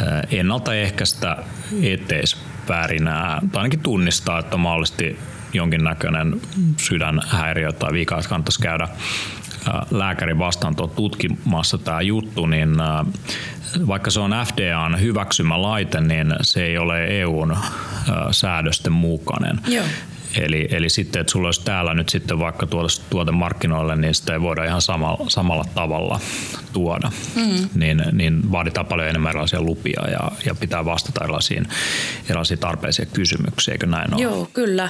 eh, 0.00 0.38
ennaltaehkäistä 0.40 1.36
eteisväärinää 1.82 3.42
tai 3.52 3.60
ainakin 3.60 3.80
tunnistaa, 3.80 4.38
että 4.38 4.56
mahdollisesti 4.56 5.18
jonkinnäköinen 5.52 6.40
sydänhäiriö 6.76 7.72
tai 7.72 7.92
vika, 7.92 8.16
että 8.18 8.28
kannattaisi 8.28 8.62
käydä 8.62 8.84
eh, 8.84 9.72
lääkärin 9.90 10.38
vastaan 10.38 10.76
tutkimassa 10.96 11.78
tämä 11.78 12.00
juttu, 12.00 12.46
niin 12.46 12.70
eh, 12.70 13.86
vaikka 13.86 14.10
se 14.10 14.20
on 14.20 14.34
FDAn 14.46 15.00
hyväksymä 15.00 15.62
laite, 15.62 16.00
niin 16.00 16.34
se 16.42 16.64
ei 16.64 16.78
ole 16.78 17.04
EUn 17.04 17.56
säädösten 18.30 18.92
mukainen. 18.92 19.60
Joo. 19.68 19.84
Eli, 20.40 20.68
eli 20.70 20.90
sitten, 20.90 21.20
että 21.20 21.30
sulla 21.30 21.48
olisi 21.48 21.64
täällä 21.64 21.94
nyt 21.94 22.08
sitten 22.08 22.38
vaikka 22.38 22.66
tuoda 22.66 22.88
tuote 23.10 23.32
markkinoille, 23.32 23.96
niin 23.96 24.14
sitä 24.14 24.32
ei 24.32 24.40
voida 24.40 24.64
ihan 24.64 24.82
samalla, 24.82 25.24
samalla 25.28 25.64
tavalla 25.74 26.20
tuoda. 26.72 27.10
Mm. 27.34 27.68
Niin, 27.74 28.02
niin 28.12 28.52
vaaditaan 28.52 28.86
paljon 28.86 29.08
enemmän 29.08 29.30
erilaisia 29.30 29.62
lupia 29.62 30.02
ja, 30.10 30.30
ja 30.46 30.54
pitää 30.54 30.84
vastata 30.84 31.24
erilaisiin, 31.24 31.66
erilaisiin 32.24 32.58
tarpeisiin 32.58 33.08
kysymyksiin, 33.12 33.72
eikö 33.72 33.86
näin 33.86 34.14
ole? 34.14 34.22
Joo, 34.22 34.48
kyllä. 34.52 34.88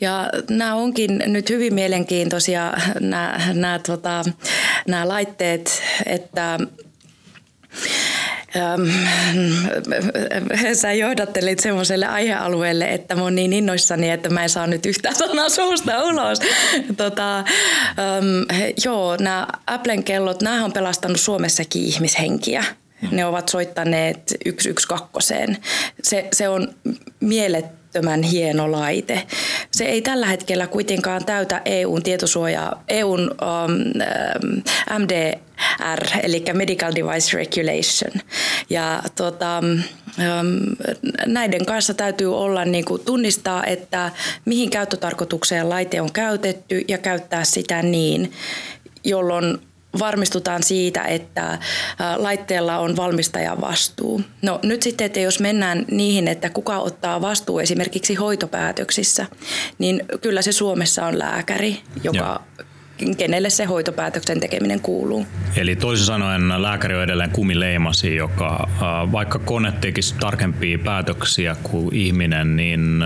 Ja 0.00 0.30
nämä 0.50 0.74
onkin 0.74 1.22
nyt 1.26 1.50
hyvin 1.50 1.74
mielenkiintoisia 1.74 2.72
nämä, 3.00 3.40
nämä, 3.52 3.78
tota, 3.78 4.24
nämä 4.88 5.08
laitteet, 5.08 5.82
että 6.06 6.58
sä 10.74 10.92
johdattelit 10.92 11.58
semmoiselle 11.58 12.06
aihealueelle, 12.06 12.84
että 12.84 13.14
mä 13.14 13.22
oon 13.22 13.34
niin 13.34 13.52
innoissani, 13.52 14.10
että 14.10 14.28
mä 14.28 14.42
en 14.42 14.50
saa 14.50 14.66
nyt 14.66 14.86
yhtään 14.86 15.14
sanaa 15.14 15.48
suusta 15.48 16.04
ulos. 16.04 16.38
Tota, 16.96 17.38
ähm, 17.38 17.44
joo, 18.84 19.16
nämä 19.16 19.46
Applen 19.66 20.04
kellot, 20.04 20.42
nämä 20.42 20.64
on 20.64 20.72
pelastanut 20.72 21.20
Suomessakin 21.20 21.82
ihmishenkiä. 21.82 22.64
Ne 23.10 23.24
ovat 23.26 23.48
soittaneet 23.48 24.34
112. 24.60 25.34
Se, 26.02 26.28
se 26.32 26.48
on 26.48 26.74
mielettömän 28.02 28.22
hieno 28.22 28.72
laite. 28.72 29.26
Se 29.70 29.84
ei 29.84 30.02
tällä 30.02 30.26
hetkellä 30.26 30.66
kuitenkaan 30.66 31.24
täytä 31.24 31.62
EUn 31.64 32.02
tietosuojaa, 32.02 32.84
EUn 32.88 33.20
um, 33.20 33.72
MDR, 34.98 36.06
eli 36.22 36.44
Medical 36.52 36.92
Device 36.94 37.36
Regulation. 37.36 38.22
Ja 38.70 39.02
tota, 39.14 39.58
um, 39.58 40.76
näiden 41.26 41.66
kanssa 41.66 41.94
täytyy 41.94 42.38
olla 42.38 42.64
niin 42.64 42.84
kuin 42.84 43.02
tunnistaa, 43.04 43.64
että 43.64 44.10
mihin 44.44 44.70
käyttötarkoitukseen 44.70 45.68
laite 45.68 46.00
on 46.00 46.12
käytetty 46.12 46.84
ja 46.88 46.98
käyttää 46.98 47.44
sitä 47.44 47.82
niin, 47.82 48.32
jolloin 49.04 49.58
varmistutaan 49.98 50.62
siitä, 50.62 51.02
että 51.02 51.58
laitteella 52.16 52.78
on 52.78 52.96
valmistajan 52.96 53.60
vastuu. 53.60 54.22
No 54.42 54.60
nyt 54.62 54.82
sitten, 54.82 55.04
että 55.04 55.20
jos 55.20 55.40
mennään 55.40 55.84
niihin, 55.90 56.28
että 56.28 56.50
kuka 56.50 56.78
ottaa 56.78 57.20
vastuu 57.20 57.58
esimerkiksi 57.58 58.14
hoitopäätöksissä, 58.14 59.26
niin 59.78 60.04
kyllä 60.20 60.42
se 60.42 60.52
Suomessa 60.52 61.06
on 61.06 61.18
lääkäri, 61.18 61.80
joka 62.02 62.18
ja 62.58 62.65
kenelle 63.18 63.50
se 63.50 63.64
hoitopäätöksen 63.64 64.40
tekeminen 64.40 64.80
kuuluu. 64.80 65.26
Eli 65.56 65.76
toisin 65.76 66.06
sanoen 66.06 66.62
lääkäri 66.62 66.94
on 66.94 67.02
edelleen 67.02 67.30
kumileimasi, 67.30 68.16
joka 68.16 68.68
vaikka 69.12 69.38
kone 69.38 69.72
tekisi 69.80 70.14
tarkempia 70.20 70.78
päätöksiä 70.78 71.56
kuin 71.62 71.94
ihminen, 71.94 72.56
niin 72.56 73.04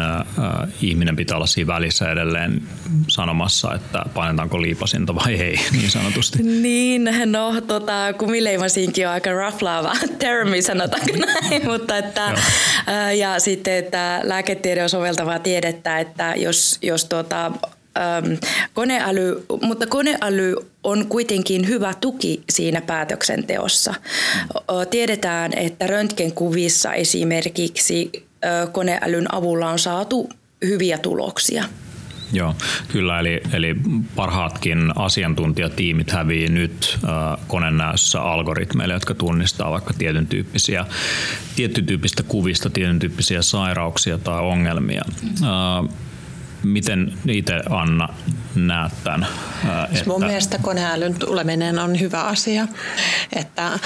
ihminen 0.83 1.17
pitää 1.17 1.37
olla 1.37 1.47
siinä 1.47 1.67
välissä 1.67 2.13
edelleen 2.13 2.63
sanomassa, 3.09 3.75
että 3.75 4.03
painetaanko 4.15 4.63
liipasinta 4.63 5.15
vai 5.15 5.35
ei, 5.35 5.61
niin 5.79 5.91
sanotusti. 5.91 6.43
niin, 6.43 7.11
no 7.25 7.61
tota, 7.61 8.13
kumileimasiinkin 8.19 9.07
on 9.07 9.13
aika 9.13 9.33
raflaava 9.33 9.93
termi, 10.19 10.63
sanotaanko 10.63 11.13
näin, 11.27 11.67
mutta 11.67 11.97
että, 11.97 12.35
ja 13.19 13.41
sitten, 13.41 13.75
että 13.75 14.21
lääketiede 14.25 14.83
on 14.83 14.89
soveltavaa 14.89 15.39
tiedettä, 15.39 15.99
että 16.01 16.35
jos, 16.37 16.79
jos 16.83 17.05
tuota, 17.05 17.53
ähm, 17.99 18.33
koneäly, 18.75 19.45
mutta 19.63 19.87
koneäly 19.87 20.57
on 20.85 21.07
kuitenkin 21.07 21.69
hyvä 21.69 21.95
tuki 22.01 22.43
siinä 22.51 22.81
päätöksenteossa. 22.81 23.95
Tiedetään, 24.91 25.53
että 25.59 25.87
röntgenkuvissa 25.87 26.93
esimerkiksi 26.93 28.11
koneälyn 28.73 29.35
avulla 29.35 29.71
on 29.71 29.79
saatu 29.79 30.29
hyviä 30.65 30.99
tuloksia. 30.99 31.65
Joo, 32.33 32.55
kyllä. 32.89 33.21
Eli, 33.21 33.41
eli 33.53 33.77
parhaatkin 34.17 34.99
asiantuntijatiimit 34.99 36.11
hävii 36.11 36.49
nyt 36.49 36.99
konenäössä 37.47 38.23
algoritmeille, 38.23 38.95
jotka 38.95 39.15
tunnistaa 39.15 39.71
vaikka 39.71 39.95
tietyn 39.99 40.27
tyyppisiä, 40.27 40.87
tietyn 41.57 41.87
tyyppistä 41.87 42.23
kuvista, 42.23 42.71
tietyn 42.71 42.99
tyyppisiä 42.99 43.43
sairauksia 43.43 44.19
tai 44.19 44.41
ongelmia. 44.41 45.03
Äh, 45.43 45.95
Miten 46.63 47.13
itse 47.29 47.63
Anna 47.71 48.09
näet 48.55 48.93
tämän? 49.05 49.27
Että... 49.93 50.05
Mun 50.07 50.25
mielestä 50.27 50.59
koneälyn 50.59 51.15
tuleminen 51.15 51.79
on 51.79 52.01
hyvä 52.01 52.23
asia. 52.23 52.69
Että 53.37 53.79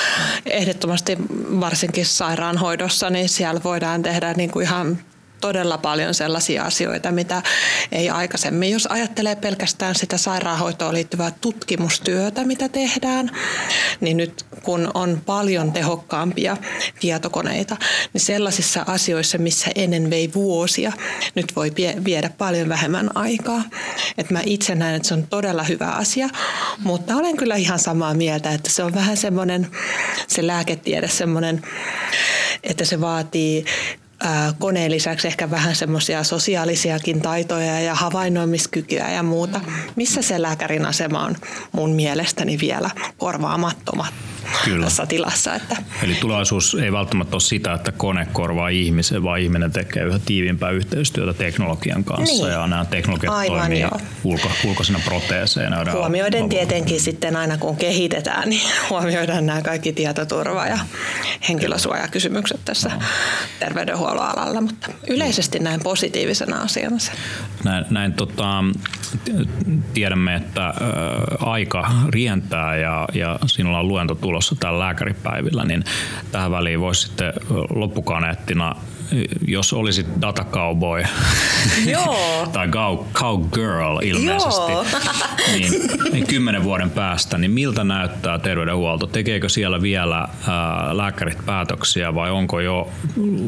ehdottomasti 0.46 1.16
varsinkin 1.60 2.06
sairaanhoidossa, 2.06 3.10
niin 3.10 3.28
siellä 3.28 3.60
voidaan 3.64 4.02
tehdä 4.02 4.34
niin 4.34 4.50
kuin 4.50 4.66
ihan 4.66 4.98
todella 5.40 5.78
paljon 5.78 6.14
sellaisia 6.14 6.64
asioita, 6.64 7.10
mitä 7.10 7.42
ei 7.92 8.10
aikaisemmin. 8.10 8.70
Jos 8.70 8.86
ajattelee 8.86 9.36
pelkästään 9.36 9.94
sitä 9.94 10.16
sairaanhoitoon 10.16 10.94
liittyvää 10.94 11.32
tutkimustyötä, 11.40 12.44
mitä 12.44 12.68
tehdään, 12.68 13.30
niin 14.00 14.16
nyt 14.16 14.46
kun 14.62 14.90
on 14.94 15.22
paljon 15.26 15.72
tehokkaampia 15.72 16.56
tietokoneita, 17.00 17.76
niin 18.12 18.20
sellaisissa 18.20 18.84
asioissa, 18.86 19.38
missä 19.38 19.70
ennen 19.74 20.10
vei 20.10 20.30
vuosia, 20.34 20.92
nyt 21.34 21.56
voi 21.56 21.72
viedä 22.04 22.30
paljon 22.38 22.68
vähemmän 22.68 23.10
aikaa. 23.14 23.62
Et 24.18 24.30
mä 24.30 24.40
itse 24.46 24.74
näen, 24.74 24.94
että 24.94 25.08
se 25.08 25.14
on 25.14 25.26
todella 25.26 25.62
hyvä 25.62 25.90
asia, 25.90 26.28
mutta 26.78 27.16
olen 27.16 27.36
kyllä 27.36 27.56
ihan 27.56 27.78
samaa 27.78 28.14
mieltä, 28.14 28.50
että 28.50 28.70
se 28.70 28.82
on 28.82 28.94
vähän 28.94 29.16
semmoinen, 29.16 29.70
se 30.28 30.46
lääketiede 30.46 31.08
semmoinen, 31.08 31.62
että 32.62 32.84
se 32.84 33.00
vaatii 33.00 33.64
koneen 34.58 34.90
lisäksi 34.90 35.28
ehkä 35.28 35.50
vähän 35.50 35.74
semmoisia 35.74 36.24
sosiaalisiakin 36.24 37.20
taitoja 37.20 37.80
ja 37.80 37.94
havainnoimiskykyä 37.94 39.10
ja 39.10 39.22
muuta. 39.22 39.60
Missä 39.96 40.22
se 40.22 40.42
lääkärin 40.42 40.86
asema 40.86 41.24
on 41.24 41.36
mun 41.72 41.90
mielestäni 41.90 42.58
vielä 42.60 42.90
korvaamattomat 43.18 44.14
Kyllä. 44.64 44.84
tässä 44.84 45.06
tilassa. 45.06 45.54
Että. 45.54 45.76
Eli 46.02 46.14
tulevaisuus 46.14 46.74
ei 46.74 46.92
välttämättä 46.92 47.36
ole 47.36 47.40
sitä, 47.40 47.72
että 47.72 47.92
kone 47.92 48.26
korvaa 48.32 48.68
ihmisen, 48.68 49.22
vaan 49.22 49.40
ihminen 49.40 49.72
tekee 49.72 50.02
yhä 50.02 50.18
tiivimpää 50.26 50.70
yhteistyötä 50.70 51.32
teknologian 51.32 52.04
kanssa 52.04 52.44
niin. 52.44 52.52
ja 52.52 52.66
nämä 52.66 52.84
teknologiat 52.84 53.34
Aivan, 53.34 53.58
toimii 53.58 53.84
ulko, 54.24 54.48
ulkoisena 54.64 55.00
proteeseina. 55.04 55.92
Huomioiden 55.92 56.48
tietenkin 56.48 57.00
sitten 57.00 57.36
aina 57.36 57.58
kun 57.58 57.76
kehitetään, 57.76 58.48
niin 58.48 58.62
huomioidaan 58.90 59.46
nämä 59.46 59.62
kaikki 59.62 59.92
tietoturva- 59.92 60.68
ja 60.68 60.78
henkilösuojakysymykset 61.48 62.60
tässä 62.64 62.88
no. 62.88 63.02
terveydenhuollon 63.60 64.38
alalla, 64.38 64.60
mutta 64.60 64.90
yleisesti 65.08 65.58
näin 65.58 65.80
positiivisena 65.82 66.56
asiana 66.56 66.98
sen. 66.98 67.14
Näin, 67.64 67.84
näin 67.90 68.12
tota, 68.12 68.64
tiedämme, 69.94 70.34
että 70.34 70.66
ä, 70.66 70.74
aika 71.40 71.90
rientää 72.08 72.76
ja, 72.76 73.08
ja 73.14 73.38
sinulla 73.46 73.78
on 73.78 73.88
luento 73.88 74.14
tulossa 74.34 74.56
täällä 74.60 74.78
lääkäripäivillä, 74.78 75.64
niin 75.64 75.84
tähän 76.32 76.50
väliin 76.50 76.80
voisi 76.80 77.02
sitten 77.02 77.32
loppukaneettina 77.74 78.76
jos 79.46 79.72
olisit 79.72 80.06
data 80.20 80.44
cowboy 80.44 81.02
tai 82.52 82.68
cow, 82.68 82.98
cowgirl 83.12 83.98
ilmeisesti, 84.02 84.72
niin, 85.52 85.72
niin 86.12 86.26
kymmenen 86.26 86.64
vuoden 86.64 86.90
päästä, 86.90 87.38
niin 87.38 87.50
miltä 87.50 87.84
näyttää 87.84 88.38
terveydenhuolto? 88.38 89.06
Tekeekö 89.06 89.48
siellä 89.48 89.82
vielä 89.82 90.16
ää, 90.16 90.96
lääkärit 90.96 91.46
päätöksiä 91.46 92.14
vai 92.14 92.30
onko 92.30 92.60
jo 92.60 92.90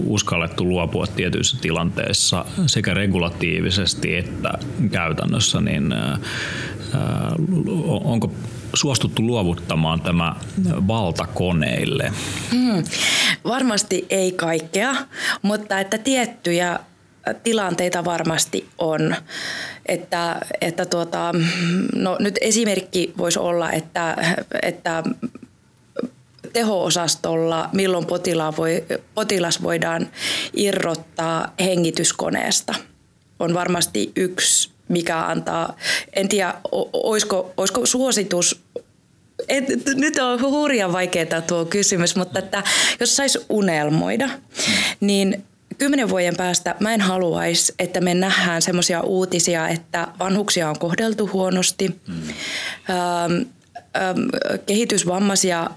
uskallettu 0.07 0.65
luopua 0.69 1.07
tietyissä 1.07 1.57
tilanteissa 1.61 2.45
sekä 2.67 2.95
regulatiivisesti 2.95 4.17
että 4.17 4.53
käytännössä, 4.91 5.61
niin 5.61 5.93
ää, 5.93 6.19
onko 8.05 8.33
suostuttu 8.75 9.23
luovuttamaan 9.23 10.01
tämä 10.01 10.37
valtakoneille? 10.89 12.13
Hmm, 12.51 12.85
varmasti 13.45 14.07
ei 14.11 14.33
kaikkea, 14.33 14.95
mutta 15.43 15.81
että 15.81 15.99
tiettyjä 15.99 16.81
tilanteita 17.43 18.05
varmasti 18.05 18.69
on. 18.79 19.17
Että, 19.87 20.41
että 20.61 20.87
tuota, 20.87 21.35
no 21.95 22.17
nyt 22.21 22.39
esimerkki 22.41 23.13
voisi 23.19 23.39
olla, 23.39 23.73
että, 23.73 24.17
että 24.63 25.03
teho-osastolla, 26.53 27.69
milloin 27.73 28.07
voi, 28.57 28.85
potilas 29.15 29.63
voidaan 29.63 30.09
irrottaa 30.57 31.53
hengityskoneesta, 31.61 32.75
on 33.39 33.55
varmasti 33.55 34.13
yksi 34.17 34.76
mikä 34.89 35.21
antaa, 35.21 35.77
en 36.13 36.29
tiedä, 36.29 36.55
olisiko, 36.93 37.53
olisiko 37.57 37.87
suositus 37.87 38.61
et, 39.49 39.65
nyt 39.95 40.19
on 40.19 40.41
hurjan 40.41 40.93
vaikeaa 40.93 41.41
tuo 41.47 41.65
kysymys, 41.65 42.17
mutta 42.17 42.39
että 42.39 42.63
jos 43.01 43.17
sais 43.17 43.39
unelmoida, 43.49 44.29
niin 45.01 45.45
kymmenen 45.79 46.09
vuoden 46.09 46.37
päästä 46.37 46.75
mä 46.81 46.95
en 46.95 47.01
haluaisi, 47.01 47.75
että 47.79 48.01
me 48.01 48.15
nähdään 48.15 48.63
semmoisia 48.63 49.01
uutisia, 49.01 49.69
että 49.69 50.09
vanhuksia 50.19 50.69
on 50.69 50.79
kohdeltu 50.79 51.31
huonosti, 51.33 51.89
mm. 51.89 52.15
ähm, 52.91 53.33
ähm, 53.97 54.19
kehitysvammaisia 54.67 55.71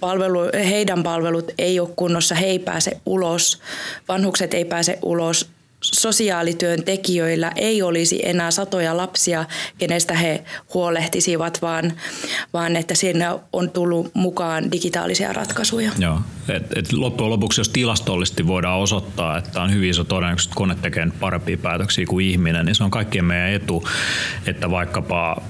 palvelu, 0.00 0.40
heidän 0.54 1.02
palvelut 1.02 1.52
ei 1.58 1.80
ole 1.80 1.88
kunnossa, 1.96 2.34
he 2.34 2.46
ei 2.46 2.58
pääse 2.58 3.00
ulos, 3.06 3.60
vanhukset 4.08 4.54
ei 4.54 4.64
pääse 4.64 4.98
ulos, 5.02 5.50
sosiaalityön 5.92 6.82
tekijöillä 6.82 7.52
ei 7.56 7.82
olisi 7.82 8.20
enää 8.28 8.50
satoja 8.50 8.96
lapsia, 8.96 9.44
kenestä 9.78 10.14
he 10.14 10.44
huolehtisivat, 10.74 11.62
vaan, 11.62 11.92
vaan 12.52 12.76
että 12.76 12.94
siinä 12.94 13.38
on 13.52 13.70
tullut 13.70 14.10
mukaan 14.14 14.72
digitaalisia 14.72 15.32
ratkaisuja. 15.32 15.92
Joo. 15.98 16.20
Et, 16.48 16.76
et 16.76 16.92
loppujen 16.92 17.30
lopuksi, 17.30 17.60
jos 17.60 17.68
tilastollisesti 17.68 18.46
voidaan 18.46 18.80
osoittaa, 18.80 19.38
että 19.38 19.62
on 19.62 19.74
hyvin 19.74 19.90
iso 19.90 20.04
todennäköisesti, 20.04 20.50
että 20.50 20.56
kone 20.56 20.74
tekee 20.74 21.08
parempia 21.20 21.56
päätöksiä 21.56 22.06
kuin 22.06 22.26
ihminen, 22.26 22.66
niin 22.66 22.74
se 22.74 22.84
on 22.84 22.90
kaikkien 22.90 23.24
meidän 23.24 23.52
etu, 23.52 23.88
että 24.46 24.70
vaikkapa 24.70 25.42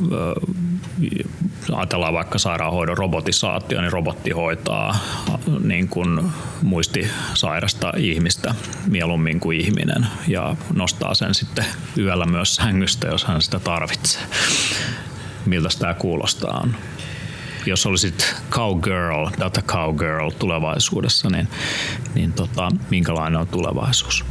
ajatellaan 1.73 2.15
vaikka 2.15 2.39
sairaanhoidon 2.39 2.99
robotisaatio, 2.99 3.81
niin 3.81 3.93
robotti 3.93 4.31
hoitaa 4.31 4.97
niin 5.65 5.89
kuin 5.89 6.33
muistisairasta 6.63 7.93
ihmistä 7.97 8.55
mieluummin 8.87 9.41
kuin 9.41 9.61
ihminen 9.61 10.07
ja 10.29 10.57
nostaa 10.75 11.15
sen 11.15 11.35
sitten 11.35 11.65
yöllä 11.99 12.27
myös 12.27 12.55
sängystä, 12.55 13.07
jos 13.09 13.25
hän 13.25 13.43
sitä 13.43 13.59
tarvitsee. 13.59 14.23
Miltä 15.47 15.69
tämä 15.79 15.95
kuulostaa? 15.95 16.69
jos 17.67 17.87
olisit 17.87 18.35
cowgirl, 18.51 19.27
data 19.39 19.63
cowgirl 19.63 20.31
tulevaisuudessa, 20.31 21.29
niin, 21.31 21.49
niin 22.15 22.33
tota, 22.33 22.71
minkälainen 22.91 23.41
on 23.41 23.49
tulevaisuus? 23.49 24.25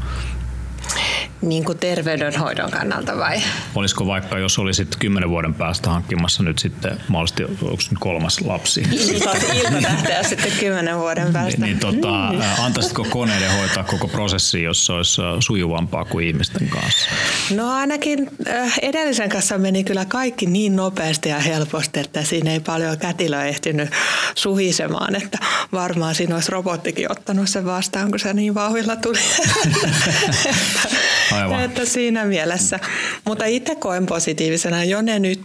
Niin 1.46 1.66
kuin 1.66 1.78
terveydenhoidon 1.78 2.72
kannalta 2.72 3.18
vai? 3.18 3.42
Olisiko 3.76 4.08
vaikka, 4.08 4.40
jos 4.40 4.60
olisit 4.60 4.96
kymmenen 4.96 5.30
vuoden 5.30 5.54
päästä 5.54 5.90
hankkimassa 5.90 6.44
nyt 6.44 6.60
sitten 6.60 6.98
mahdollisesti 7.08 7.44
onko 7.44 7.78
nyt 7.92 8.00
kolmas 8.00 8.42
lapsi? 8.42 8.82
Ilta, 8.92 9.32
ilta 9.54 10.24
sitten 10.24 10.52
kymmenen 10.60 10.98
vuoden 10.98 11.34
päästä. 11.34 11.62
niin, 11.62 11.62
niin 11.62 11.80
tota, 11.80 12.28
antaisitko 12.64 13.06
koneiden 13.10 13.52
hoitaa 13.52 13.84
koko 13.84 14.08
prosessi, 14.08 14.64
jos 14.64 14.86
se 14.86 14.94
olisi 14.94 15.22
sujuvampaa 15.40 16.06
kuin 16.06 16.28
ihmisten 16.28 16.70
kanssa? 16.70 17.10
No 17.56 17.72
ainakin 17.72 18.30
edellisen 18.82 19.30
kanssa 19.30 19.58
meni 19.58 19.84
kyllä 19.84 20.06
kaikki 20.06 20.46
niin 20.46 20.76
nopeasti 20.76 21.30
ja 21.30 21.40
helposti, 21.40 22.00
että 22.00 22.24
siinä 22.24 22.52
ei 22.52 22.60
paljon 22.60 22.98
kätilö 22.98 23.44
ehtinyt 23.44 23.90
suhisemaan, 24.36 25.16
että 25.16 25.38
varmaan 25.72 26.16
siinä 26.16 26.36
olisi 26.36 26.52
robottikin 26.52 27.12
ottanut 27.12 27.50
sen 27.50 27.66
vastaan, 27.66 28.10
kun 28.10 28.20
se 28.20 28.34
niin 28.34 28.56
vauhilla 28.56 28.96
tuli. 28.96 29.20
Aivan. 31.36 31.64
Että 31.64 31.86
siinä 31.86 32.26
mielessä. 32.26 32.80
Mutta 33.26 33.46
itse 33.46 33.76
koen 33.76 34.06
positiivisena 34.06 34.84
jo 34.84 35.02
ne 35.02 35.20
nyt 35.20 35.42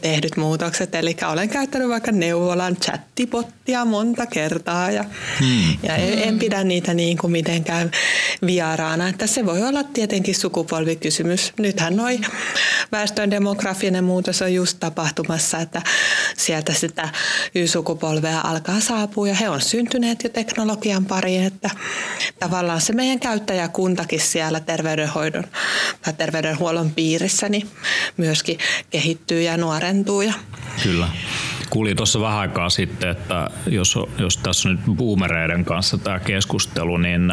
tehdyt 0.00 0.36
muutokset. 0.36 0.94
Eli 0.94 1.16
olen 1.32 1.48
käyttänyt 1.48 1.88
vaikka 1.88 2.12
neuvolan 2.12 2.76
chattibottia 2.76 3.84
monta 3.84 4.26
kertaa 4.26 4.90
ja, 4.90 5.04
hmm. 5.40 5.76
ja 5.82 5.96
en, 5.96 6.18
en 6.18 6.38
pidä 6.38 6.64
niitä 6.64 6.94
niin 6.94 7.18
kuin 7.18 7.30
mitenkään 7.30 7.90
vieraana. 8.46 9.08
Että 9.08 9.26
se 9.26 9.46
voi 9.46 9.62
olla 9.62 9.84
tietenkin 9.84 10.34
sukupolvikysymys. 10.34 11.52
Nythän 11.58 11.96
noi 11.96 12.20
väestön 12.92 13.30
demografinen 13.30 14.04
muutos 14.04 14.42
on 14.42 14.54
just 14.54 14.76
tapahtumassa, 14.80 15.58
että 15.58 15.82
sieltä 16.36 16.72
sitä 16.74 17.08
Y-sukupolvea 17.54 18.40
alkaa 18.40 18.80
saapua 18.80 19.28
ja 19.28 19.34
he 19.34 19.48
on 19.48 19.60
syntyneet 19.60 20.24
jo 20.24 20.30
teknologian 20.30 21.04
pariin, 21.04 21.42
että 21.42 21.70
tavallaan 22.40 22.80
se 22.80 22.92
meidän 22.92 23.20
käyttäjäkuntakin 23.20 24.20
siellä 24.20 24.60
terveydenhoidon 24.60 25.44
tai 26.02 26.12
terveydenhuollon 26.12 26.90
piirissä 26.90 27.48
niin 27.48 27.68
myöskin 28.16 28.58
kehittyy 28.90 29.42
ja 29.42 29.56
nuorentuu. 29.72 30.22
Ja 30.22 30.34
Kyllä. 30.82 31.08
Kuulin 31.70 31.96
tuossa 31.96 32.20
vähän 32.20 32.38
aikaa 32.38 32.70
sitten, 32.70 33.10
että 33.10 33.50
jos, 33.66 33.98
jos 34.18 34.36
tässä 34.36 34.68
on 34.68 34.74
nyt 34.76 34.96
boomereiden 34.96 35.64
kanssa 35.64 35.98
tämä 35.98 36.20
keskustelu, 36.20 36.96
niin 36.96 37.26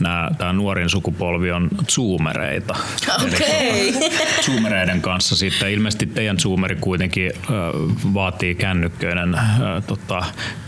nämä, 0.00 0.30
tämä 0.38 0.52
nuorin 0.52 0.88
sukupolvi 0.88 1.52
on 1.52 1.68
zoomereita. 1.90 2.76
Okei. 3.24 3.94
Okay. 3.96 4.10
Zoomereiden 4.42 5.00
kanssa 5.00 5.36
sitten. 5.36 5.72
Ilmeisesti 5.72 6.06
teidän 6.06 6.40
zoomeri 6.40 6.76
kuitenkin 6.76 7.32
äh, 7.36 7.50
vaatii 8.14 8.54
kännykköinen 8.54 9.34
äh, 9.34 9.50
tota, 9.86 10.18
Äh, 10.18 10.65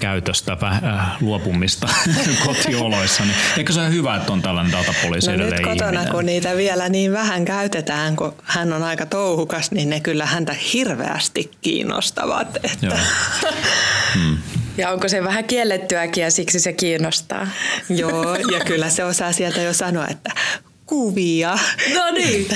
käytöstä, 0.00 0.56
äh, 0.62 1.22
luopumista 1.22 1.88
kotioloissa. 2.46 3.22
Niin 3.22 3.36
eikö 3.58 3.72
se 3.72 3.80
ole 3.80 3.90
hyvä, 3.90 4.16
että 4.16 4.32
on 4.32 4.42
tällainen 4.42 4.72
datapoliisi 4.72 5.26
no 5.26 5.34
edelleen 5.34 5.62
nyt 5.62 5.70
kotona, 5.70 5.90
ihminen? 5.90 6.12
kun 6.12 6.26
niitä 6.26 6.56
vielä 6.56 6.88
niin 6.88 7.12
vähän 7.12 7.44
käytetään, 7.44 8.16
kun 8.16 8.34
hän 8.42 8.72
on 8.72 8.82
aika 8.82 9.06
touhukas, 9.06 9.70
niin 9.70 9.90
ne 9.90 10.00
kyllä 10.00 10.26
häntä 10.26 10.56
hirveästi 10.72 11.50
kiinnostavat. 11.60 12.56
Että. 12.56 12.98
Hmm. 14.14 14.38
Ja 14.78 14.90
onko 14.90 15.08
se 15.08 15.24
vähän 15.24 15.44
kiellettyäkin 15.44 16.22
ja 16.22 16.30
siksi 16.30 16.60
se 16.60 16.72
kiinnostaa? 16.72 17.48
Joo, 17.88 18.34
ja 18.34 18.60
kyllä 18.64 18.88
se 18.88 19.04
osaa 19.04 19.32
sieltä 19.32 19.60
jo 19.60 19.72
sanoa, 19.72 20.08
että 20.08 20.30
kuvia. 20.86 21.58
No 21.94 22.10
niin. 22.12 22.46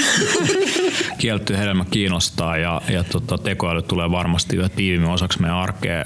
Kielletty 1.19 1.57
hedelmä 1.57 1.85
kiinnostaa 1.91 2.57
ja, 2.57 2.83
ja 2.89 3.05
tota, 3.05 3.39
tekoäly 3.39 3.83
tulee 3.83 4.11
varmasti 4.11 4.57
yhä 4.57 4.69
tiivimmin 4.69 5.11
osaksi 5.11 5.41
meidän 5.41 5.57
arkea. 5.57 6.05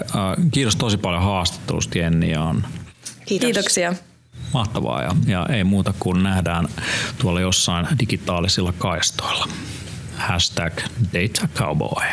Kiitos 0.52 0.76
tosi 0.76 0.96
paljon 0.96 1.22
haastattelusta 1.22 1.98
Jenni 1.98 2.30
ja 2.30 2.42
on. 2.42 2.64
Kiitos. 3.26 3.46
Kiitoksia. 3.46 3.94
Mahtavaa 4.54 5.02
ja, 5.02 5.14
ja 5.26 5.46
ei 5.46 5.64
muuta 5.64 5.94
kuin 5.98 6.22
nähdään 6.22 6.68
tuolla 7.18 7.40
jossain 7.40 7.87
digitaalisilla 7.98 8.72
kaistoilla. 8.78 9.48
Hashtag 10.16 10.72
Data 11.12 11.48
Cowboy. 11.54 12.06